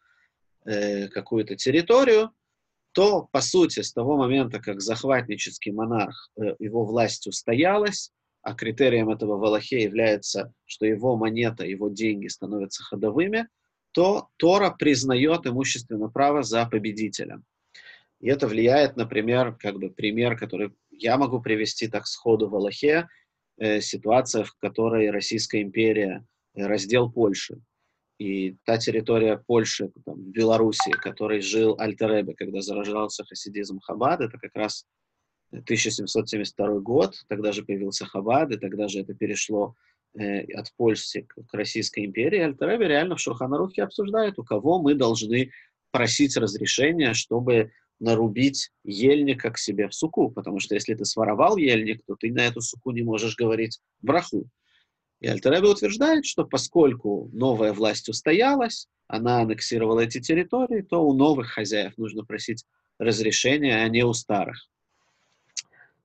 [0.65, 2.29] э, какую-то территорию,
[2.91, 8.11] то, по сути, с того момента, как захватнический монарх, э, его власть устоялась,
[8.43, 13.47] а критерием этого в Аллахе является, что его монета, его деньги становятся ходовыми,
[13.95, 17.45] то Тора признает имущественное право за победителем.
[18.19, 23.07] И это влияет, например, как бы пример, который я могу привести так сходу в Аллахе,
[23.57, 27.61] э, ситуация, в которой Российская империя, э, раздел Польши.
[28.19, 34.55] И та территория Польши, там, Белоруссии, которой жил Альтеребе, когда зарождался хасидизм Хабад, это как
[34.55, 34.85] раз
[35.51, 39.75] 1772 год, тогда же появился Хабад, и тогда же это перешло
[40.17, 42.39] э, от Польши к, Российской империи.
[42.39, 45.51] Альтеребе реально в Шурханарухе обсуждает, у кого мы должны
[45.91, 52.01] просить разрешения, чтобы нарубить ельника к себе в суку, потому что если ты своровал ельник,
[52.05, 54.49] то ты на эту суку не можешь говорить браху.
[55.21, 61.47] И Альтеребе утверждает, что поскольку новая власть устоялась, она аннексировала эти территории, то у новых
[61.47, 62.65] хозяев нужно просить
[62.99, 64.67] разрешения, а не у старых.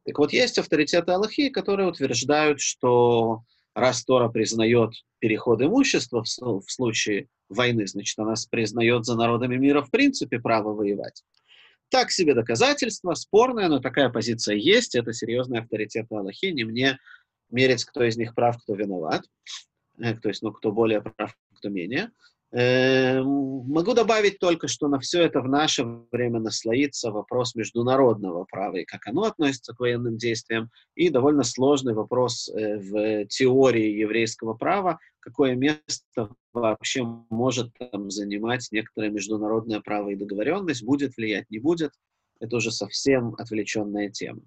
[0.04, 3.42] Так вот, есть авторитеты Аллахи, которые утверждают, что
[3.74, 9.82] раз Тора признает переход имущества в, в случае войны, значит, она признает за народами мира
[9.82, 11.22] в принципе право воевать.
[11.88, 16.98] Так себе доказательство, спорное, но такая позиция есть, это серьезный авторитет Аллахи, не мне
[17.50, 19.24] мерить, кто из них прав, кто виноват,
[19.98, 22.10] э, то есть, ну, кто более прав, кто менее.
[22.52, 23.26] Эм,
[23.68, 28.84] могу добавить только, что на все это в наше время наслоится вопрос международного права и
[28.84, 34.98] как оно относится к военным действиям, и довольно сложный вопрос э, в теории еврейского права,
[35.20, 41.92] какое место вообще может там занимать некоторое международное право и договоренность, будет влиять, не будет.
[42.40, 44.42] Это уже совсем отвлеченная тема.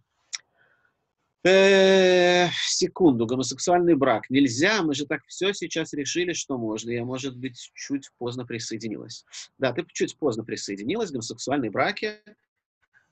[1.46, 6.90] Э, секунду, гомосексуальный брак нельзя, мы же так все сейчас решили, что можно.
[6.90, 9.26] Я, может быть, чуть поздно присоединилась.
[9.58, 11.12] Да, ты чуть поздно присоединилась.
[11.12, 12.14] Гомосексуальные браки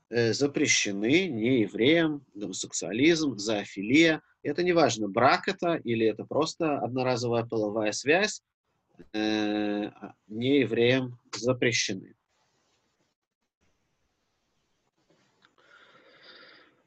[0.08, 4.22] э, запрещены не евреям, гомосексуализм, зоофилия.
[4.42, 8.42] Это не важно, брак это или это просто одноразовая половая связь,
[9.12, 9.90] э,
[10.26, 12.14] не евреям запрещены.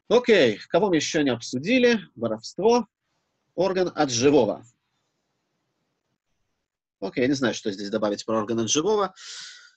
[0.07, 1.99] Окей, кого мы еще не обсудили?
[2.15, 2.87] Воровство.
[3.55, 4.65] Орган от живого.
[6.99, 9.13] Окей, я не знаю, что здесь добавить про орган от живого.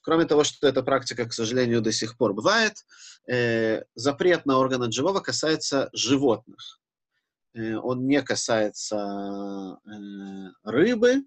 [0.03, 2.85] Кроме того, что эта практика, к сожалению, до сих пор бывает,
[3.27, 6.81] э, запрет на орган от живого касается животных.
[7.55, 9.91] Э, он не касается э,
[10.65, 11.25] рыбы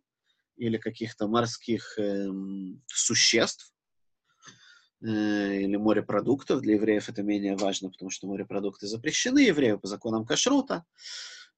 [0.58, 2.30] или каких-то морских э,
[2.88, 3.70] существ,
[5.02, 6.62] или морепродуктов.
[6.62, 10.86] Для евреев это менее важно, потому что морепродукты запрещены еврею по законам кашрута.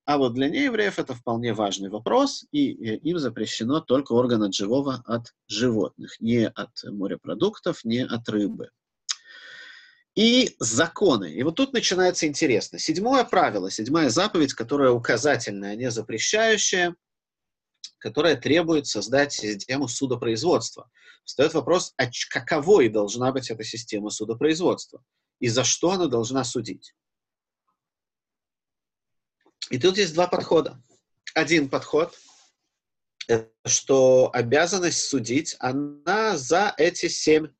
[0.06, 5.02] А вот для неевреев это вполне важный вопрос, и им запрещено только орган от живого
[5.06, 8.70] от животных, не от морепродуктов, не от рыбы.
[10.16, 11.34] И законы.
[11.34, 12.80] И вот тут начинается интересно.
[12.80, 16.96] Седьмое правило, седьмая заповедь, которая указательная, не запрещающая,
[18.04, 20.92] которая требует создать систему судопроизводства.
[21.24, 25.02] Встает вопрос, а каковой должна быть эта система судопроизводства?
[25.40, 26.94] И за что она должна судить?
[29.70, 30.84] И тут есть два подхода.
[31.34, 32.14] Один подход,
[33.66, 37.54] что обязанность судить, она за эти семь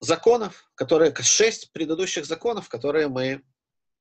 [0.00, 3.42] законов, которые, шесть предыдущих законов, которые мы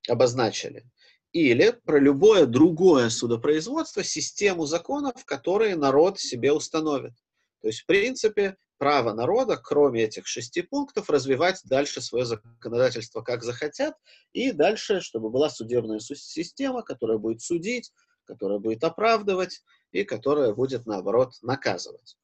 [0.09, 0.85] обозначили
[1.33, 7.13] или про любое другое судопроизводство, систему законов, которые народ себе установит.
[7.61, 13.43] То есть, в принципе, право народа, кроме этих шести пунктов, развивать дальше свое законодательство как
[13.43, 13.95] захотят,
[14.31, 17.91] и дальше, чтобы была судебная система, которая будет судить,
[18.25, 22.15] которая будет оправдывать и которая будет, наоборот, наказывать.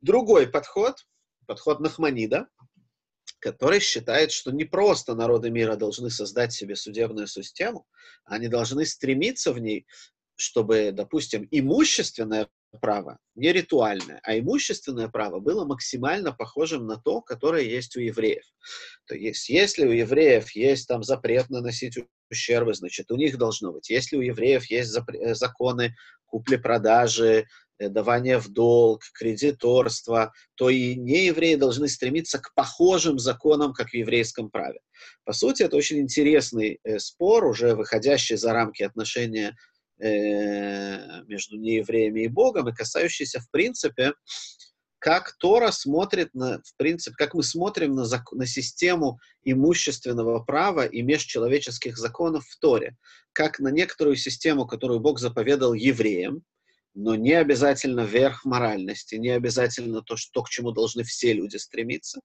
[0.00, 1.06] Другой подход,
[1.46, 2.48] подход Нахманида,
[3.38, 7.86] который считает, что не просто народы мира должны создать себе судебную систему,
[8.24, 9.86] они должны стремиться в ней,
[10.36, 12.48] чтобы, допустим, имущественное
[12.80, 18.44] право, не ритуальное, а имущественное право было максимально похожим на то, которое есть у евреев.
[19.06, 21.98] То есть, если у евреев есть там запрет наносить
[22.30, 23.88] ущербы, значит, у них должно быть.
[23.88, 25.94] Если у евреев есть э, законы
[26.26, 27.46] купли-продажи,
[27.78, 34.50] давание в долг, кредиторство, то и неевреи должны стремиться к похожим законам, как в еврейском
[34.50, 34.80] праве.
[35.24, 39.56] По сути, это очень интересный э, спор, уже выходящий за рамки отношения
[40.00, 44.12] э, между неевреями и Богом, и касающийся, в принципе,
[44.98, 51.02] как Тора смотрит на, в принципе, как мы смотрим на, на систему имущественного права и
[51.02, 52.96] межчеловеческих законов в Торе,
[53.32, 56.42] как на некоторую систему, которую Бог заповедал евреям,
[57.00, 62.20] но не обязательно верх моральности, не обязательно то, что, к чему должны все люди стремиться.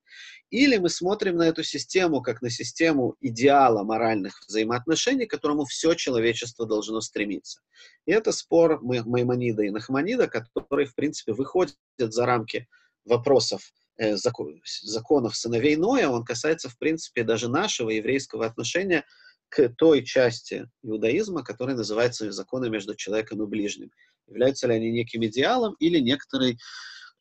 [0.50, 5.94] Или мы смотрим на эту систему как на систему идеала моральных взаимоотношений, к которому все
[5.94, 7.60] человечество должно стремиться.
[8.04, 12.66] И это спор Маймонида и Нахманида, который, в принципе, выходит за рамки
[13.04, 19.04] вопросов э, закон, законов сыновей Ноя, он касается, в принципе, даже нашего еврейского отношения
[19.50, 23.92] к той части иудаизма, которая называется законы между человеком и ближним.
[24.26, 26.58] Являются ли они неким идеалом или некоторой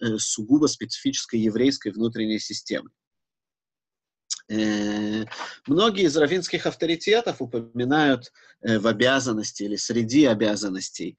[0.02, 2.92] э, сугубо специфической еврейской внутренней системой.
[4.50, 5.24] Э,
[5.68, 8.32] многие из равинских авторитетов упоминают
[8.62, 11.18] э, в обязанности или среди обязанностей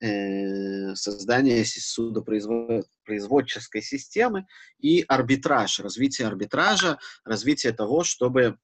[0.00, 4.46] э, создание судопроизводческой системы
[4.78, 8.58] и арбитраж, развитие арбитража, развитие того, чтобы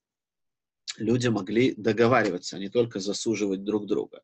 [0.96, 4.22] люди могли договариваться, а не только засуживать друг друга.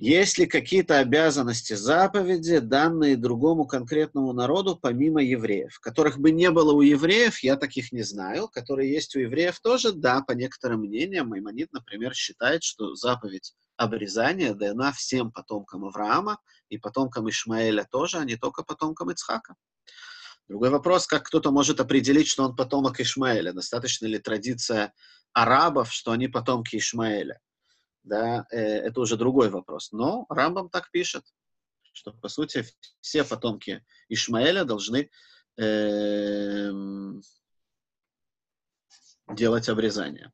[0.00, 5.78] Есть ли какие-то обязанности, заповеди, данные другому конкретному народу, помимо евреев?
[5.78, 8.48] Которых бы не было у евреев, я таких не знаю.
[8.48, 11.28] Которые есть у евреев тоже, да, по некоторым мнениям.
[11.28, 16.38] Маймонид, например, считает, что заповедь обрезания дана всем потомкам Авраама
[16.70, 19.54] и потомкам Ишмаэля тоже, а не только потомкам Ицхака.
[20.48, 23.52] Другой вопрос, как кто-то может определить, что он потомок Ишмаэля.
[23.52, 24.94] Достаточно ли традиция
[25.34, 27.38] арабов, что они потомки Ишмаэля?
[28.02, 29.92] Да, э, это уже другой вопрос.
[29.92, 31.24] Но Рамбам так пишет,
[31.92, 32.64] что, по сути,
[33.00, 35.10] все потомки Ишмаэля должны
[35.58, 36.70] э,
[39.28, 40.32] делать обрезание.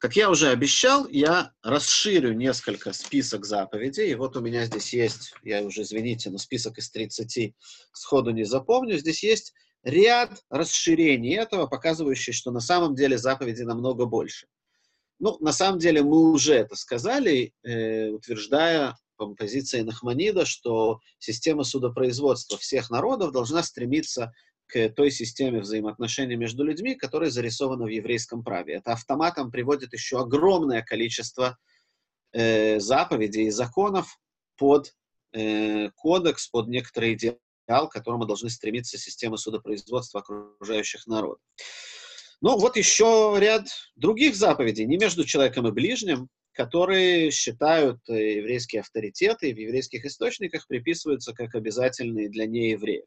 [0.00, 4.12] Как я уже обещал, я расширю несколько список заповедей.
[4.12, 7.54] И вот у меня здесь есть, я уже, извините, но список из 30
[7.92, 8.96] сходу не запомню.
[8.96, 14.46] Здесь есть ряд расширений этого, показывающий, что на самом деле заповедей намного больше.
[15.18, 21.64] Ну, на самом деле мы уже это сказали, э, утверждая по позиции Нахманида, что система
[21.64, 24.32] судопроизводства всех народов должна стремиться
[24.68, 28.74] к той системе взаимоотношений между людьми, которая зарисована в еврейском праве.
[28.74, 31.58] Это автоматом приводит еще огромное количество
[32.32, 34.18] э, заповедей и законов
[34.56, 34.94] под
[35.32, 41.40] э, кодекс, под некоторый идеал, к которому должны стремиться системы судопроизводства окружающих народов.
[42.40, 43.66] Ну, вот еще ряд
[43.96, 50.04] других заповедей, не между человеком и ближним, которые считают э, еврейские авторитеты и в еврейских
[50.04, 53.06] источниках приписываются как обязательные для неевреев.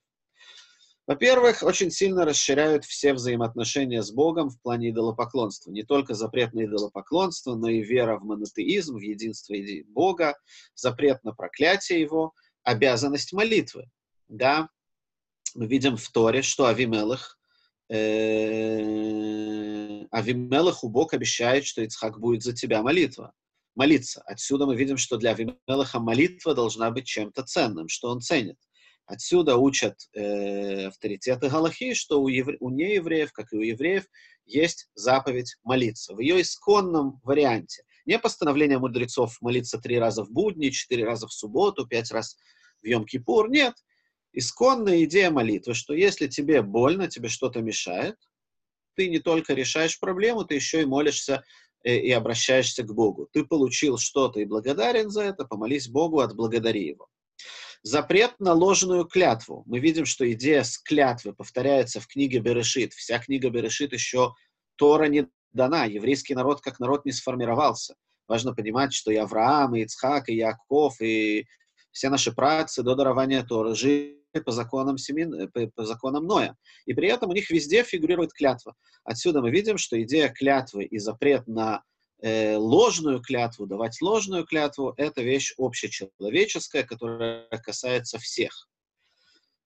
[1.08, 5.72] Во-первых, очень сильно расширяют все взаимоотношения с Богом в плане идолопоклонства.
[5.72, 9.56] Не только запрет на идолопоклонство, но и вера в монотеизм, в единство
[9.88, 10.38] Бога,
[10.76, 13.90] запрет на проклятие Его, обязанность молитвы.
[14.30, 14.70] Да,
[15.56, 17.38] мы видим в Торе, что Авимелых
[17.92, 18.78] Э,
[20.12, 23.34] Авимелаху Бог обещает, что Ицхак будет за тебя молитва,
[23.76, 24.22] молиться.
[24.26, 28.56] Отсюда мы видим, что для Авимелаха молитва должна быть чем-то ценным, что он ценит.
[29.06, 32.56] Отсюда учат э, авторитеты Галахи, что у, евре...
[32.62, 34.06] у неевреев, как и у евреев,
[34.46, 36.14] есть заповедь молиться.
[36.16, 37.84] В ее исконном варианте.
[38.06, 42.38] Не постановление мудрецов молиться три раза в будни, четыре раза в субботу, пять раз
[42.82, 43.50] в Йом-Кипур.
[43.50, 43.74] Нет
[44.34, 48.16] исконная идея молитвы, что если тебе больно, тебе что-то мешает,
[48.96, 51.44] ты не только решаешь проблему, ты еще и молишься
[51.84, 53.30] э, и обращаешься к Богу.
[53.32, 57.08] Ты получил что-то и благодарен за это, помолись Богу, отблагодари Его.
[57.84, 59.64] Запрет на ложную клятву.
[59.66, 62.94] Мы видим, что идея с клятвы повторяется в книге Берешит.
[62.94, 64.36] Вся книга Берешит еще
[64.76, 65.86] Тора не дана.
[65.86, 67.96] Еврейский народ как народ не сформировался.
[68.28, 71.48] Важно понимать, что и Авраам, и Ицхак, и Яков, и
[71.92, 76.56] все наши працы до дарования Торы жили по законам, семин, э, по, по законам Ноя.
[76.86, 78.76] И при этом у них везде фигурирует клятва.
[79.04, 81.84] Отсюда мы видим, что идея клятвы и запрет на
[82.22, 88.70] э, ложную клятву, давать ложную клятву, это вещь общечеловеческая, которая касается всех.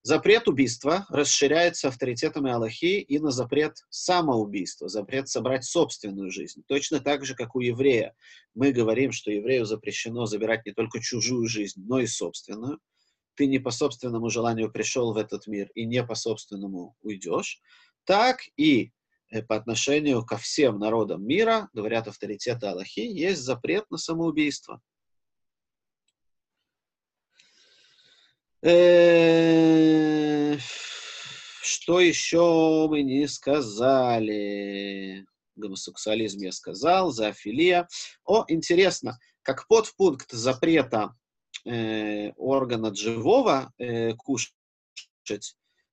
[0.01, 6.61] Запрет убийства расширяется авторитетами Аллахи и на запрет самоубийства, запрет собрать собственную жизнь.
[6.67, 8.13] Точно так же, как у еврея.
[8.53, 12.79] Мы говорим, что еврею запрещено забирать не только чужую жизнь, но и собственную
[13.35, 17.61] ты не по собственному желанию пришел в этот мир и не по собственному уйдешь,
[18.05, 18.91] так и
[19.29, 24.81] э, по отношению ко всем народам мира, говорят авторитеты Аллахи, есть запрет на самоубийство.
[28.61, 30.57] Э,
[31.61, 35.25] что еще мы не сказали?
[35.55, 37.87] Гомосексуализм я сказал, зоофилия.
[38.25, 41.15] О, интересно, как подпункт запрета
[41.65, 44.53] э, орган от живого э, кушать,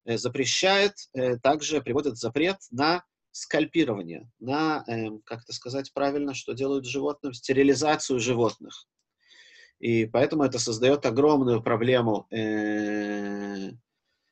[0.05, 6.53] э, запрещает, э, также приводит запрет на скальпирование, на, э, как это сказать правильно, что
[6.53, 8.87] делают животным, стерилизацию животных.
[9.81, 12.29] И поэтому это создает огромную проблему,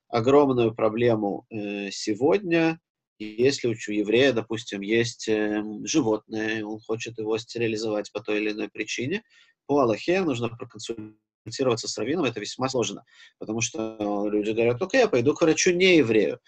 [0.09, 1.45] огромную проблему
[1.91, 2.79] сегодня.
[3.21, 8.71] Если у еврея, допустим, есть э, животное, он хочет его стерилизовать по той или иной
[8.71, 9.23] причине,
[9.67, 11.21] по Аллахе нужно проконсультироваться
[11.51, 13.05] консультироваться с раввином, это весьма сложно,
[13.39, 16.39] потому что люди говорят, окей, я пойду к врачу не еврею.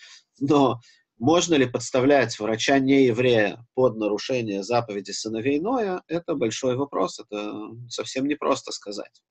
[0.41, 0.81] Но
[1.19, 7.53] можно ли подставлять врача не еврея под нарушение заповеди сыновей Ноя, это большой вопрос, это
[7.89, 9.23] совсем непросто сказать.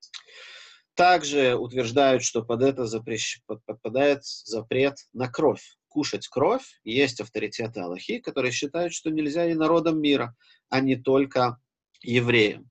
[0.95, 3.39] Также утверждают, что под это запрещ...
[3.65, 5.77] подпадает запрет на кровь.
[5.87, 6.79] Кушать кровь.
[6.83, 10.35] Есть авторитеты Аллахи, которые считают, что нельзя и народам мира,
[10.69, 11.57] а не только
[12.01, 12.69] евреям.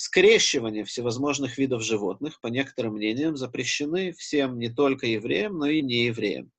[0.00, 6.52] Скрещивание всевозможных видов животных, по некоторым мнениям, запрещены всем, не только евреям, но и неевреям.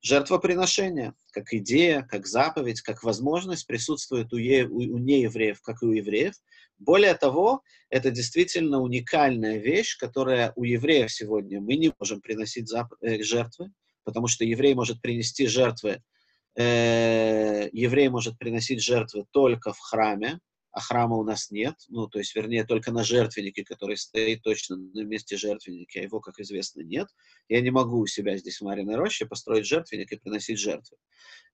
[0.00, 5.84] Жертвоприношение, как идея, как заповедь, как возможность присутствует у, е, у, у неевреев, как и
[5.84, 6.32] у евреев.
[6.78, 7.60] Более того,
[7.90, 13.72] это действительно уникальная вещь, которая у евреев сегодня мы не можем приносить зап, э, жертвы,
[14.04, 16.02] потому что еврей может принести жертвы,
[16.56, 20.40] э, еврей может приносить жертвы только в храме,
[20.74, 24.76] а храма у нас нет, ну, то есть, вернее, только на жертвеннике, который стоит точно
[24.76, 27.06] на месте жертвенника, а его, как известно, нет.
[27.48, 30.96] Я не могу у себя здесь в Мариной роще построить жертвенник и приносить жертвы.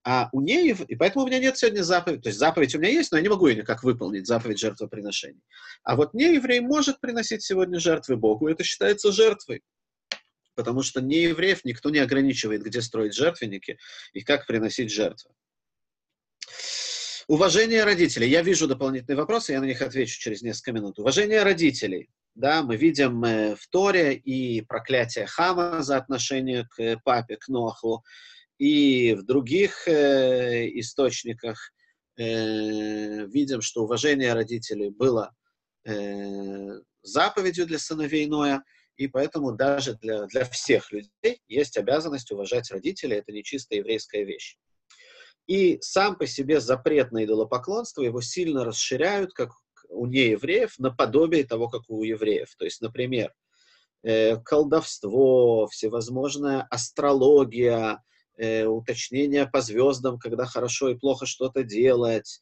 [0.03, 2.89] А у нее, и поэтому у меня нет сегодня заповеди, то есть заповедь у меня
[2.89, 5.43] есть, но я не могу ее никак выполнить, заповедь жертвоприношений.
[5.83, 9.61] А вот не еврей может приносить сегодня жертвы Богу, это считается жертвой.
[10.55, 13.77] Потому что не евреев никто не ограничивает, где строить жертвенники
[14.13, 15.31] и как приносить жертвы.
[17.31, 18.27] Уважение родителей.
[18.27, 20.99] Я вижу дополнительные вопросы, я на них отвечу через несколько минут.
[20.99, 22.09] Уважение родителей.
[22.35, 28.03] Да, мы видим э, в Торе и проклятие Хама за отношение к папе, к Ноху,
[28.57, 31.71] и в других э, источниках
[32.17, 35.33] э, видим, что уважение родителей было
[37.01, 38.61] заповедью для сыновей Ноя,
[38.97, 44.25] и поэтому даже для, для всех людей есть обязанность уважать родителей, это не чисто еврейская
[44.25, 44.57] вещь.
[45.47, 49.51] И сам по себе запрет на идолопоклонство его сильно расширяют, как
[49.89, 52.55] у неевреев, наподобие того, как у евреев.
[52.57, 53.33] То есть, например,
[54.03, 58.01] э, колдовство, всевозможная астрология,
[58.37, 62.41] э, уточнение по звездам, когда хорошо и плохо что-то делать,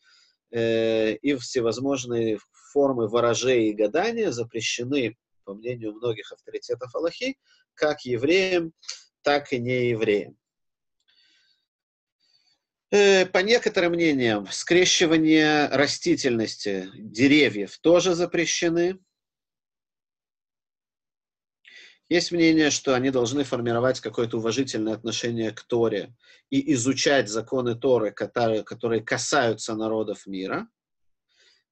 [0.51, 2.39] э, и всевозможные
[2.71, 7.37] формы ворожей и гадания запрещены, по мнению многих авторитетов Аллахи,
[7.73, 8.71] как евреям,
[9.23, 10.38] так и неевреям.
[12.91, 18.97] Э, по некоторым мнениям, скрещивание растительности деревьев тоже запрещены.
[22.09, 26.15] Есть мнение, что они должны формировать какое-то уважительное отношение к Торе
[26.49, 30.67] и изучать законы Торы, которые, которые касаются народов мира.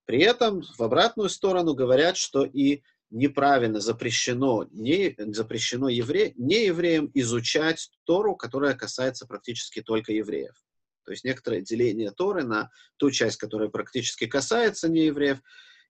[0.05, 7.09] При этом в обратную сторону говорят, что и неправильно запрещено, не, запрещено евре, не евреям
[7.15, 10.66] изучать Тору, которая касается практически только евреев.
[11.07, 15.39] То есть некоторое деление Торы на ту часть, которая практически касается неевреев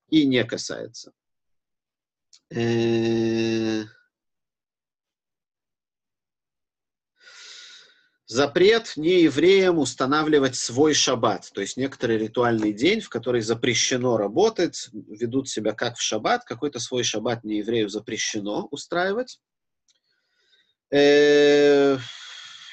[0.09, 1.11] и не касается.
[2.53, 3.83] Э,
[8.27, 15.49] запрет неевреям устанавливать свой шаббат, то есть некоторый ритуальный день, в который запрещено работать, ведут
[15.49, 19.39] себя как в шаббат, какой-то свой шаббат нееврею запрещено устраивать.
[20.91, 21.97] Э,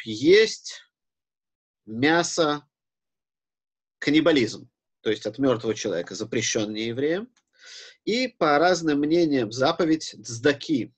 [0.05, 0.84] есть
[1.87, 2.67] мясо,
[3.99, 4.71] каннибализм,
[5.01, 7.29] то есть от мертвого человека, запрещен неевреям.
[8.05, 10.93] И по разным мнениям заповедь дздаки,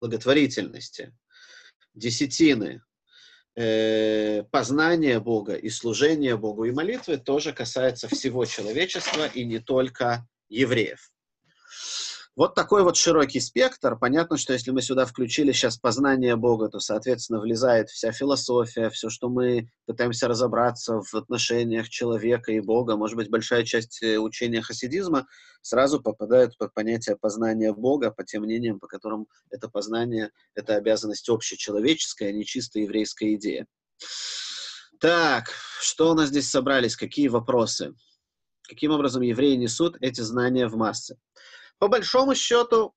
[0.00, 1.16] благотворительности,
[1.94, 2.82] десятины,
[3.56, 10.28] э, познания Бога и служения Богу и молитвы тоже касается всего человечества и не только
[10.48, 11.10] евреев.
[12.36, 13.96] Вот такой вот широкий спектр.
[13.96, 19.08] Понятно, что если мы сюда включили сейчас познание Бога, то, соответственно, влезает вся философия, все,
[19.08, 22.96] что мы пытаемся разобраться в отношениях человека и Бога.
[22.96, 25.26] Может быть, большая часть э, учения хасидизма
[25.62, 31.30] сразу попадает под понятие познания Бога, по тем мнениям, по которым это познание— это обязанность
[31.30, 33.66] общечеловеческая, а не чисто еврейская идея.
[35.00, 36.96] Так, что у нас здесь собрались?
[36.96, 37.94] Какие вопросы?
[38.68, 41.16] Каким образом евреи несут эти знания в массы?
[41.78, 42.94] По большому счету,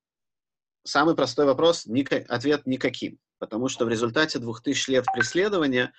[0.83, 1.87] самый простой вопрос,
[2.27, 3.19] ответ никаким.
[3.37, 5.93] Потому что в результате двух тысяч лет преследования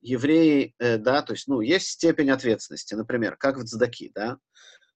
[0.00, 2.94] евреи, э, да, то есть, ну, есть степень ответственности.
[2.94, 4.38] Например, как в Цдаки, да,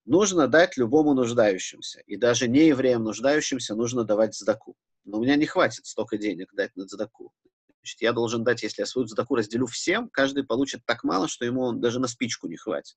[0.05, 2.01] нужно дать любому нуждающимся.
[2.07, 4.77] И даже не евреям нуждающимся нужно давать цдаку.
[5.05, 7.33] Но у меня не хватит столько денег дать на цдаку.
[7.81, 11.45] Значит, я должен дать, если я свою цдаку разделю всем, каждый получит так мало, что
[11.45, 12.97] ему даже на спичку не хватит.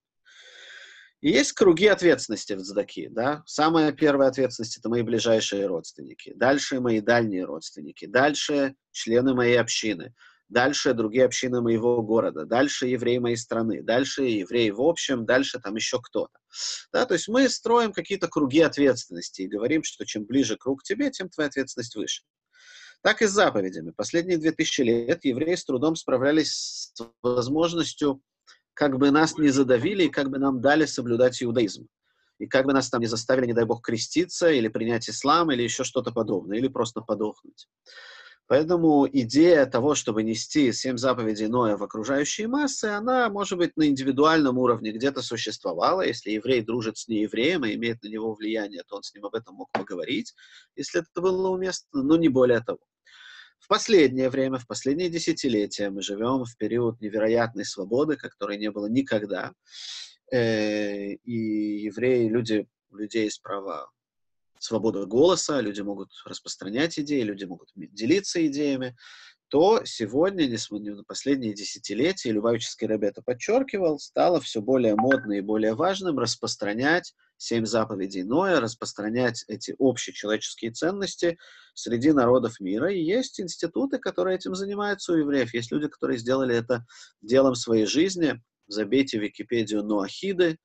[1.22, 3.42] И есть круги ответственности в Цдаки, да.
[3.46, 6.34] Самая первая ответственность– это мои ближайшие родственники.
[6.36, 8.06] Дальше мои дальние родственники.
[8.06, 10.14] Дальше члены моей общины.
[10.50, 15.76] дальше другие общины моего города, дальше евреи моей страны, дальше евреи в общем, дальше там
[15.76, 16.38] еще кто-то.
[16.94, 20.84] Да, то есть мы строим какие-то круги ответственности и говорим, что чем ближе круг к
[20.84, 22.24] тебе, тем твоя ответственность выше.
[23.02, 23.92] Так и с заповедями.
[23.92, 28.22] Последние две тысячи лет евреи с трудом справлялись с возможностью,
[28.76, 31.88] как бы нас не задавили и как бы нам дали соблюдать иудаизм.
[32.38, 35.64] И как бы нас там не заставили, не дай бог, креститься или принять ислам или
[35.64, 37.68] еще что-то подобное, или просто подохнуть.
[38.48, 43.88] Поэтому идея того, чтобы нести семь заповедей Ноя в окружающие массы, она, может быть, на
[43.88, 46.02] индивидуальном уровне где-то существовала.
[46.02, 49.34] Если еврей дружит с неевреем и имеет на него влияние, то он с ним об
[49.34, 50.36] этом мог поговорить,
[50.76, 52.82] если это было уместно, но не более того.
[53.60, 58.88] В последнее время, в последние десятилетия мы живем в период невероятной свободы, которой не было
[58.88, 59.54] никогда.
[60.32, 63.90] Э, и евреи, люди, у людей есть права
[64.60, 68.96] свобода голоса, люди могут распространять идеи, люди могут делиться идеями,
[69.56, 75.40] то сегодня, несмотря на последние десятилетия, Любавический Рэбе это подчеркивал, стало все более модно и
[75.40, 81.38] более важным распространять семь заповедей Ноя, распространять эти общечеловеческие ценности
[81.74, 82.92] среди народов мира.
[82.92, 85.54] И есть институты, которые этим занимаются у евреев.
[85.54, 86.86] Есть люди, которые сделали это
[87.22, 88.44] делом своей жизни.
[88.68, 90.58] Забейте в Википедию Ноахиды,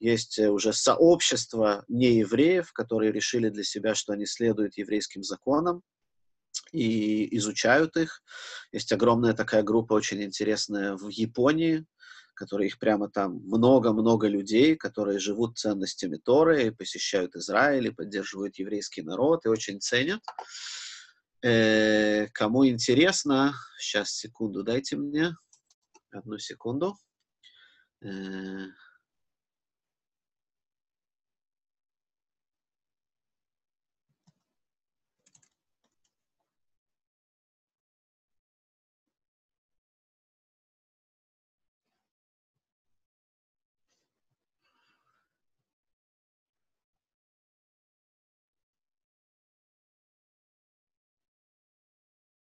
[0.00, 5.82] есть э, уже сообщество неевреев, которые решили для себя, что они следуют еврейским законам
[6.74, 8.22] и изучают их.
[8.72, 11.86] Есть огромная такая группа, очень интересная в Японии,
[12.34, 18.58] которые их прямо там много-много людей, которые живут ценностями Торы, и посещают Израиль, и поддерживают
[18.58, 20.20] еврейский народ, и очень ценят.
[21.42, 25.36] Э, кому интересно, сейчас секунду дайте мне,
[26.10, 26.96] одну секунду.
[28.02, 28.66] Э,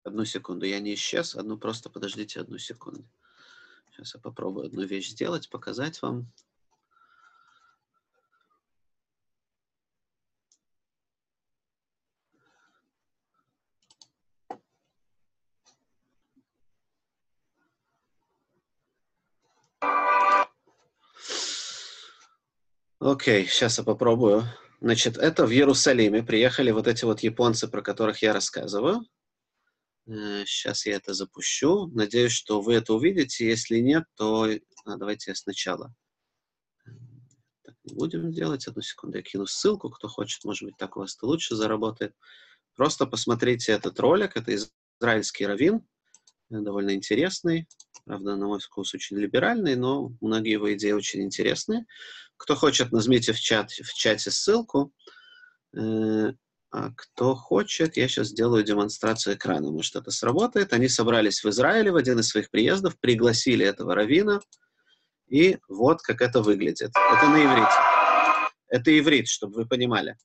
[0.09, 3.05] Одну секунду, я не исчез, одну просто подождите одну секунду.
[3.91, 6.33] Сейчас я попробую одну вещь сделать, показать вам.
[22.99, 24.45] Окей, okay, сейчас я попробую.
[24.81, 29.05] Значит, это в Иерусалиме приехали вот эти вот японцы, про которых я рассказываю.
[30.09, 31.87] Сейчас э, я это запущу.
[31.89, 33.47] Надеюсь, что вы это увидите.
[33.47, 34.49] Если нет, то
[34.87, 35.95] а, давайте я сначала.
[37.63, 38.67] Так не будем делать.
[38.67, 39.91] Одну секунду, я кину ссылку.
[39.91, 42.15] Кто хочет, может быть, так у вас это лучше заработает.
[42.75, 44.37] Просто посмотрите этот ролик.
[44.37, 45.87] Это израильский раввин.
[46.51, 47.69] Э, довольно интересный.
[48.07, 51.85] Правда, на мой вкус очень либеральный, но многие его идеи очень интересные.
[52.39, 54.95] Кто хочет, нажмите в, чат, в чате ссылку.
[56.71, 59.71] А кто хочет, я сейчас сделаю демонстрацию экрана.
[59.71, 60.73] Может, это сработает.
[60.73, 64.41] Они собрались в Израиле в один из своих приездов, пригласили этого равина,
[65.29, 66.91] и вот как это выглядит.
[66.91, 67.73] Это на иврите.
[68.69, 70.17] Это иврит, чтобы вы понимали.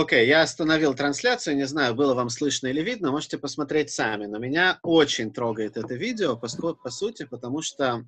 [0.00, 4.24] Окей, okay, я остановил трансляцию, не знаю, было вам слышно или видно, можете посмотреть сами.
[4.24, 8.06] Но меня очень трогает это видео, по, по сути, потому что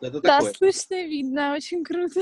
[0.00, 0.54] это да, такое.
[0.54, 2.20] слышно и видно, очень круто.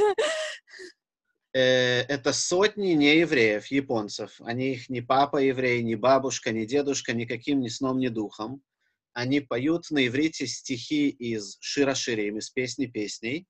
[1.54, 4.40] Э, это сотни неевреев, японцев.
[4.40, 8.62] Они их ни папа еврей, ни бабушка, ни дедушка, никаким ни сном, ни духом.
[9.12, 13.46] Они поют на иврите стихи из Шира Ширим, из песни песней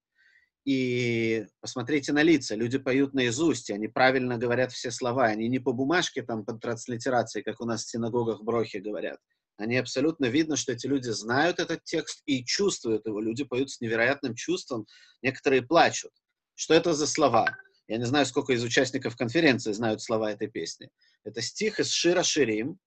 [0.65, 5.73] и посмотрите на лица, люди поют наизусть, они правильно говорят все слова, они не по
[5.73, 9.19] бумажке там под транслитерацией, как у нас в синагогах Брохи говорят.
[9.57, 13.21] Они абсолютно видно, что эти люди знают этот текст и чувствуют его.
[13.21, 14.87] Люди поют с невероятным чувством,
[15.21, 16.13] некоторые плачут.
[16.55, 17.57] Что это за слова?
[17.89, 20.89] Я не знаю, сколько из участников конференции знают слова этой песни.
[21.25, 22.79] Это стих из Шира Ширим,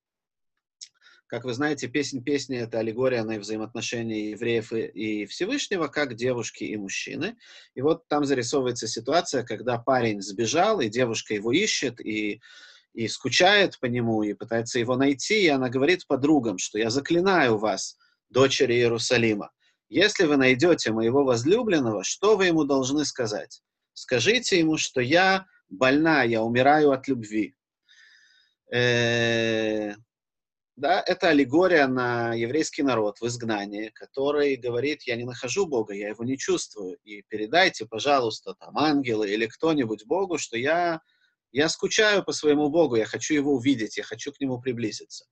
[1.27, 6.63] как вы знаете, песнь песни— это аллегория на взаимоотношения евреев и, и Всевышнего, как девушки
[6.63, 7.37] и мужчины.
[7.73, 12.41] И вот там зарисовывается ситуация, когда парень сбежал, и девушка его ищет, и,
[12.93, 17.57] и скучает по нему, и пытается его найти, и она говорит подругам, что «я заклинаю
[17.57, 17.97] вас,
[18.29, 19.51] дочери Иерусалима,
[19.89, 23.61] если вы найдете моего возлюбленного, что вы ему должны сказать?
[23.93, 27.55] Скажите ему, что я больна, я умираю от любви.
[28.73, 29.93] Э,
[30.75, 36.09] да, это аллегория на еврейский народ в изгнании, который говорит, я не нахожу Бога, я
[36.09, 41.01] его не чувствую, и передайте, пожалуйста, там, ангелы или кто-нибудь Богу, что я,
[41.51, 45.25] я скучаю по своему Богу, я хочу его увидеть, я хочу к нему приблизиться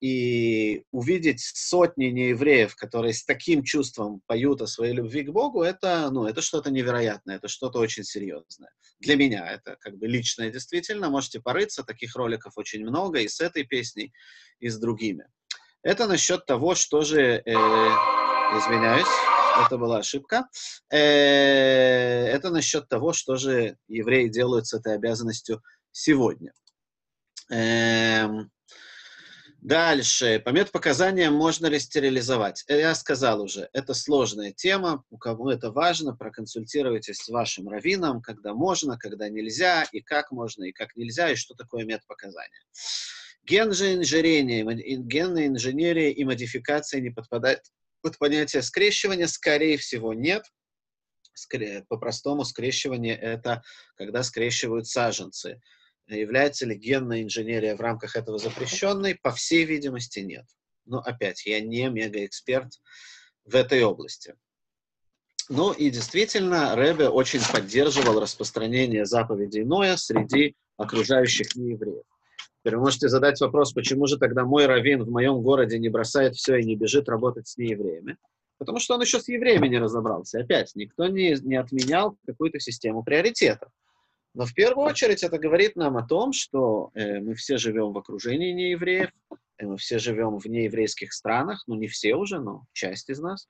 [0.00, 6.10] и увидеть сотни неевреев, которые с таким чувством поют о своей любви к Богу, это,
[6.10, 8.70] ну, это что-то невероятное, это что-то очень серьезное.
[9.00, 11.08] Для меня это как бы личное действительно.
[11.08, 14.12] Можете порыться, таких роликов очень много и с этой песней,
[14.60, 15.26] и с другими.
[15.82, 17.42] Это насчет того, что же...
[17.44, 18.16] Э,
[18.54, 19.08] извиняюсь,
[19.64, 20.48] это была ошибка.
[20.90, 26.52] Э, это насчет того, что же евреи делают с этой обязанностью сегодня.
[27.50, 28.28] Э,
[29.66, 30.38] Дальше.
[30.44, 32.62] По медпоказаниям можно ли стерилизовать?
[32.68, 35.02] Э, я сказал уже, это сложная тема.
[35.10, 40.62] У кого это важно, проконсультируйтесь с вашим раввином, когда можно, когда нельзя, и как можно,
[40.62, 42.60] и как нельзя, и что такое медпоказание.
[43.42, 44.64] Ген же инжирение,
[45.02, 47.62] генная инженерия и модификация не подпадают
[48.02, 49.26] под понятие скрещивания?
[49.26, 50.44] Скорее всего, нет.
[51.88, 53.64] По-простому скрещивание— это
[53.96, 55.60] когда скрещивают саженцы.
[56.08, 59.16] Является ли генная инженерия в рамках этого запрещенной?
[59.16, 60.44] По всей видимости, нет.
[60.84, 62.72] Но опять, я не мегаэксперт
[63.44, 64.34] в этой области.
[65.48, 72.04] Ну и действительно, Рэбе очень поддерживал распространение заповедей Ноя среди окружающих неевреев.
[72.60, 76.34] Теперь вы можете задать вопрос, почему же тогда мой раввин в моем городе не бросает
[76.34, 78.16] все и не бежит работать с неевреями?
[78.58, 80.40] Потому что он еще с евреями не разобрался.
[80.40, 83.70] Опять, никто не, не отменял какую-то систему приоритетов.
[84.36, 87.98] Но в первую очередь это говорит нам о том, что э, мы все живем в
[87.98, 93.08] окружении неевреев, э, мы все живем в нееврейских странах, ну не все уже, но часть
[93.08, 93.48] из нас.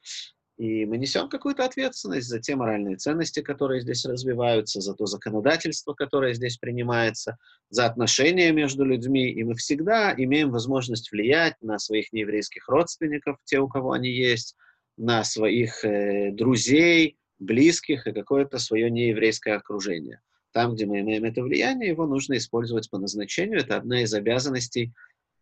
[0.59, 5.93] И мы несем какую-то ответственность за те моральные ценности, которые здесь развиваются, за то законодательство,
[5.93, 7.37] которое здесь принимается,
[7.69, 9.29] за отношения между людьми.
[9.33, 14.55] И мы всегда имеем возможность влиять на своих нееврейских родственников, те, у кого они есть,
[14.97, 20.21] на своих э, друзей, близких и какое-то свое нееврейское окружение.
[20.57, 23.61] Там, где мы имеем это влияние, его нужно использовать по назначению.
[23.61, 24.91] Это одна из обязанностей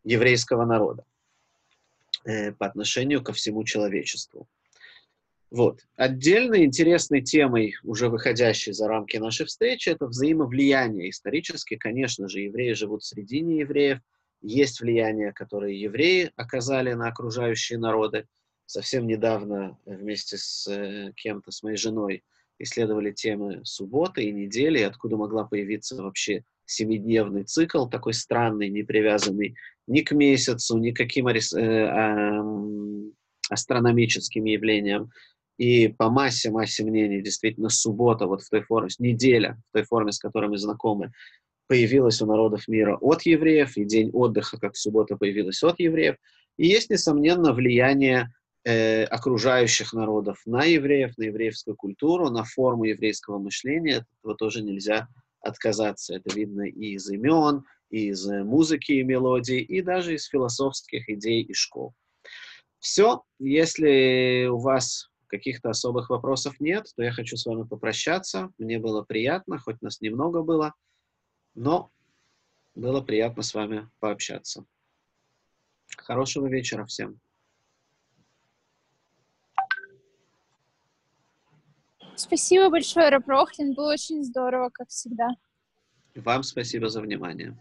[0.02, 1.04] еврейского народа
[2.24, 4.48] э, по отношению ко всему человечеству.
[5.52, 5.86] Вот.
[5.94, 11.10] Отдельной интересной темой, уже выходящей за рамки нашей встречи, это взаимовлияние.
[11.10, 14.00] Исторически, конечно же, евреи живут среди неевреев,
[14.42, 18.26] есть влияние, которое евреи оказали на окружающие народы.
[18.66, 22.24] Совсем недавно вместе с э, кем-то, с моей женой,
[22.58, 29.54] исследовали темы субботы и недели, откуда могла появиться вообще семидневный цикл, такой странный, не привязанный
[29.86, 33.02] ни к месяцу, ни к каким э,
[33.50, 35.10] астрономическим явлениям.
[35.56, 40.10] И по массе, массе мнений, действительно, суббота, вот в той форме, неделя, в той форме,
[40.10, 41.12] с которой мы знакомы,
[41.68, 46.16] появилась у народов мира от евреев, и день отдыха, как суббота, появилась от евреев.
[46.56, 48.32] И есть, несомненно, влияние
[48.64, 53.98] э, окружающих народов на евреев, на еврейскую культуру, на форму еврейского мышления.
[53.98, 55.08] От этого тоже нельзя
[55.40, 56.14] отказаться.
[56.14, 61.42] Это видно и из имен, и из музыки и мелодий, и даже из философских идей
[61.42, 61.94] и школ.
[62.78, 63.22] Все.
[63.38, 68.50] Если у вас каких-то особых вопросов нет, то я хочу с вами попрощаться.
[68.58, 70.74] Мне было приятно, хоть нас немного было,
[71.54, 71.90] но
[72.74, 74.64] было приятно с вами пообщаться.
[75.96, 77.20] Хорошего вечера всем.
[82.16, 83.74] Спасибо большое, Ропрохлин.
[83.74, 85.28] Было очень здорово, как всегда.
[86.14, 87.56] Вам спасибо за внимание.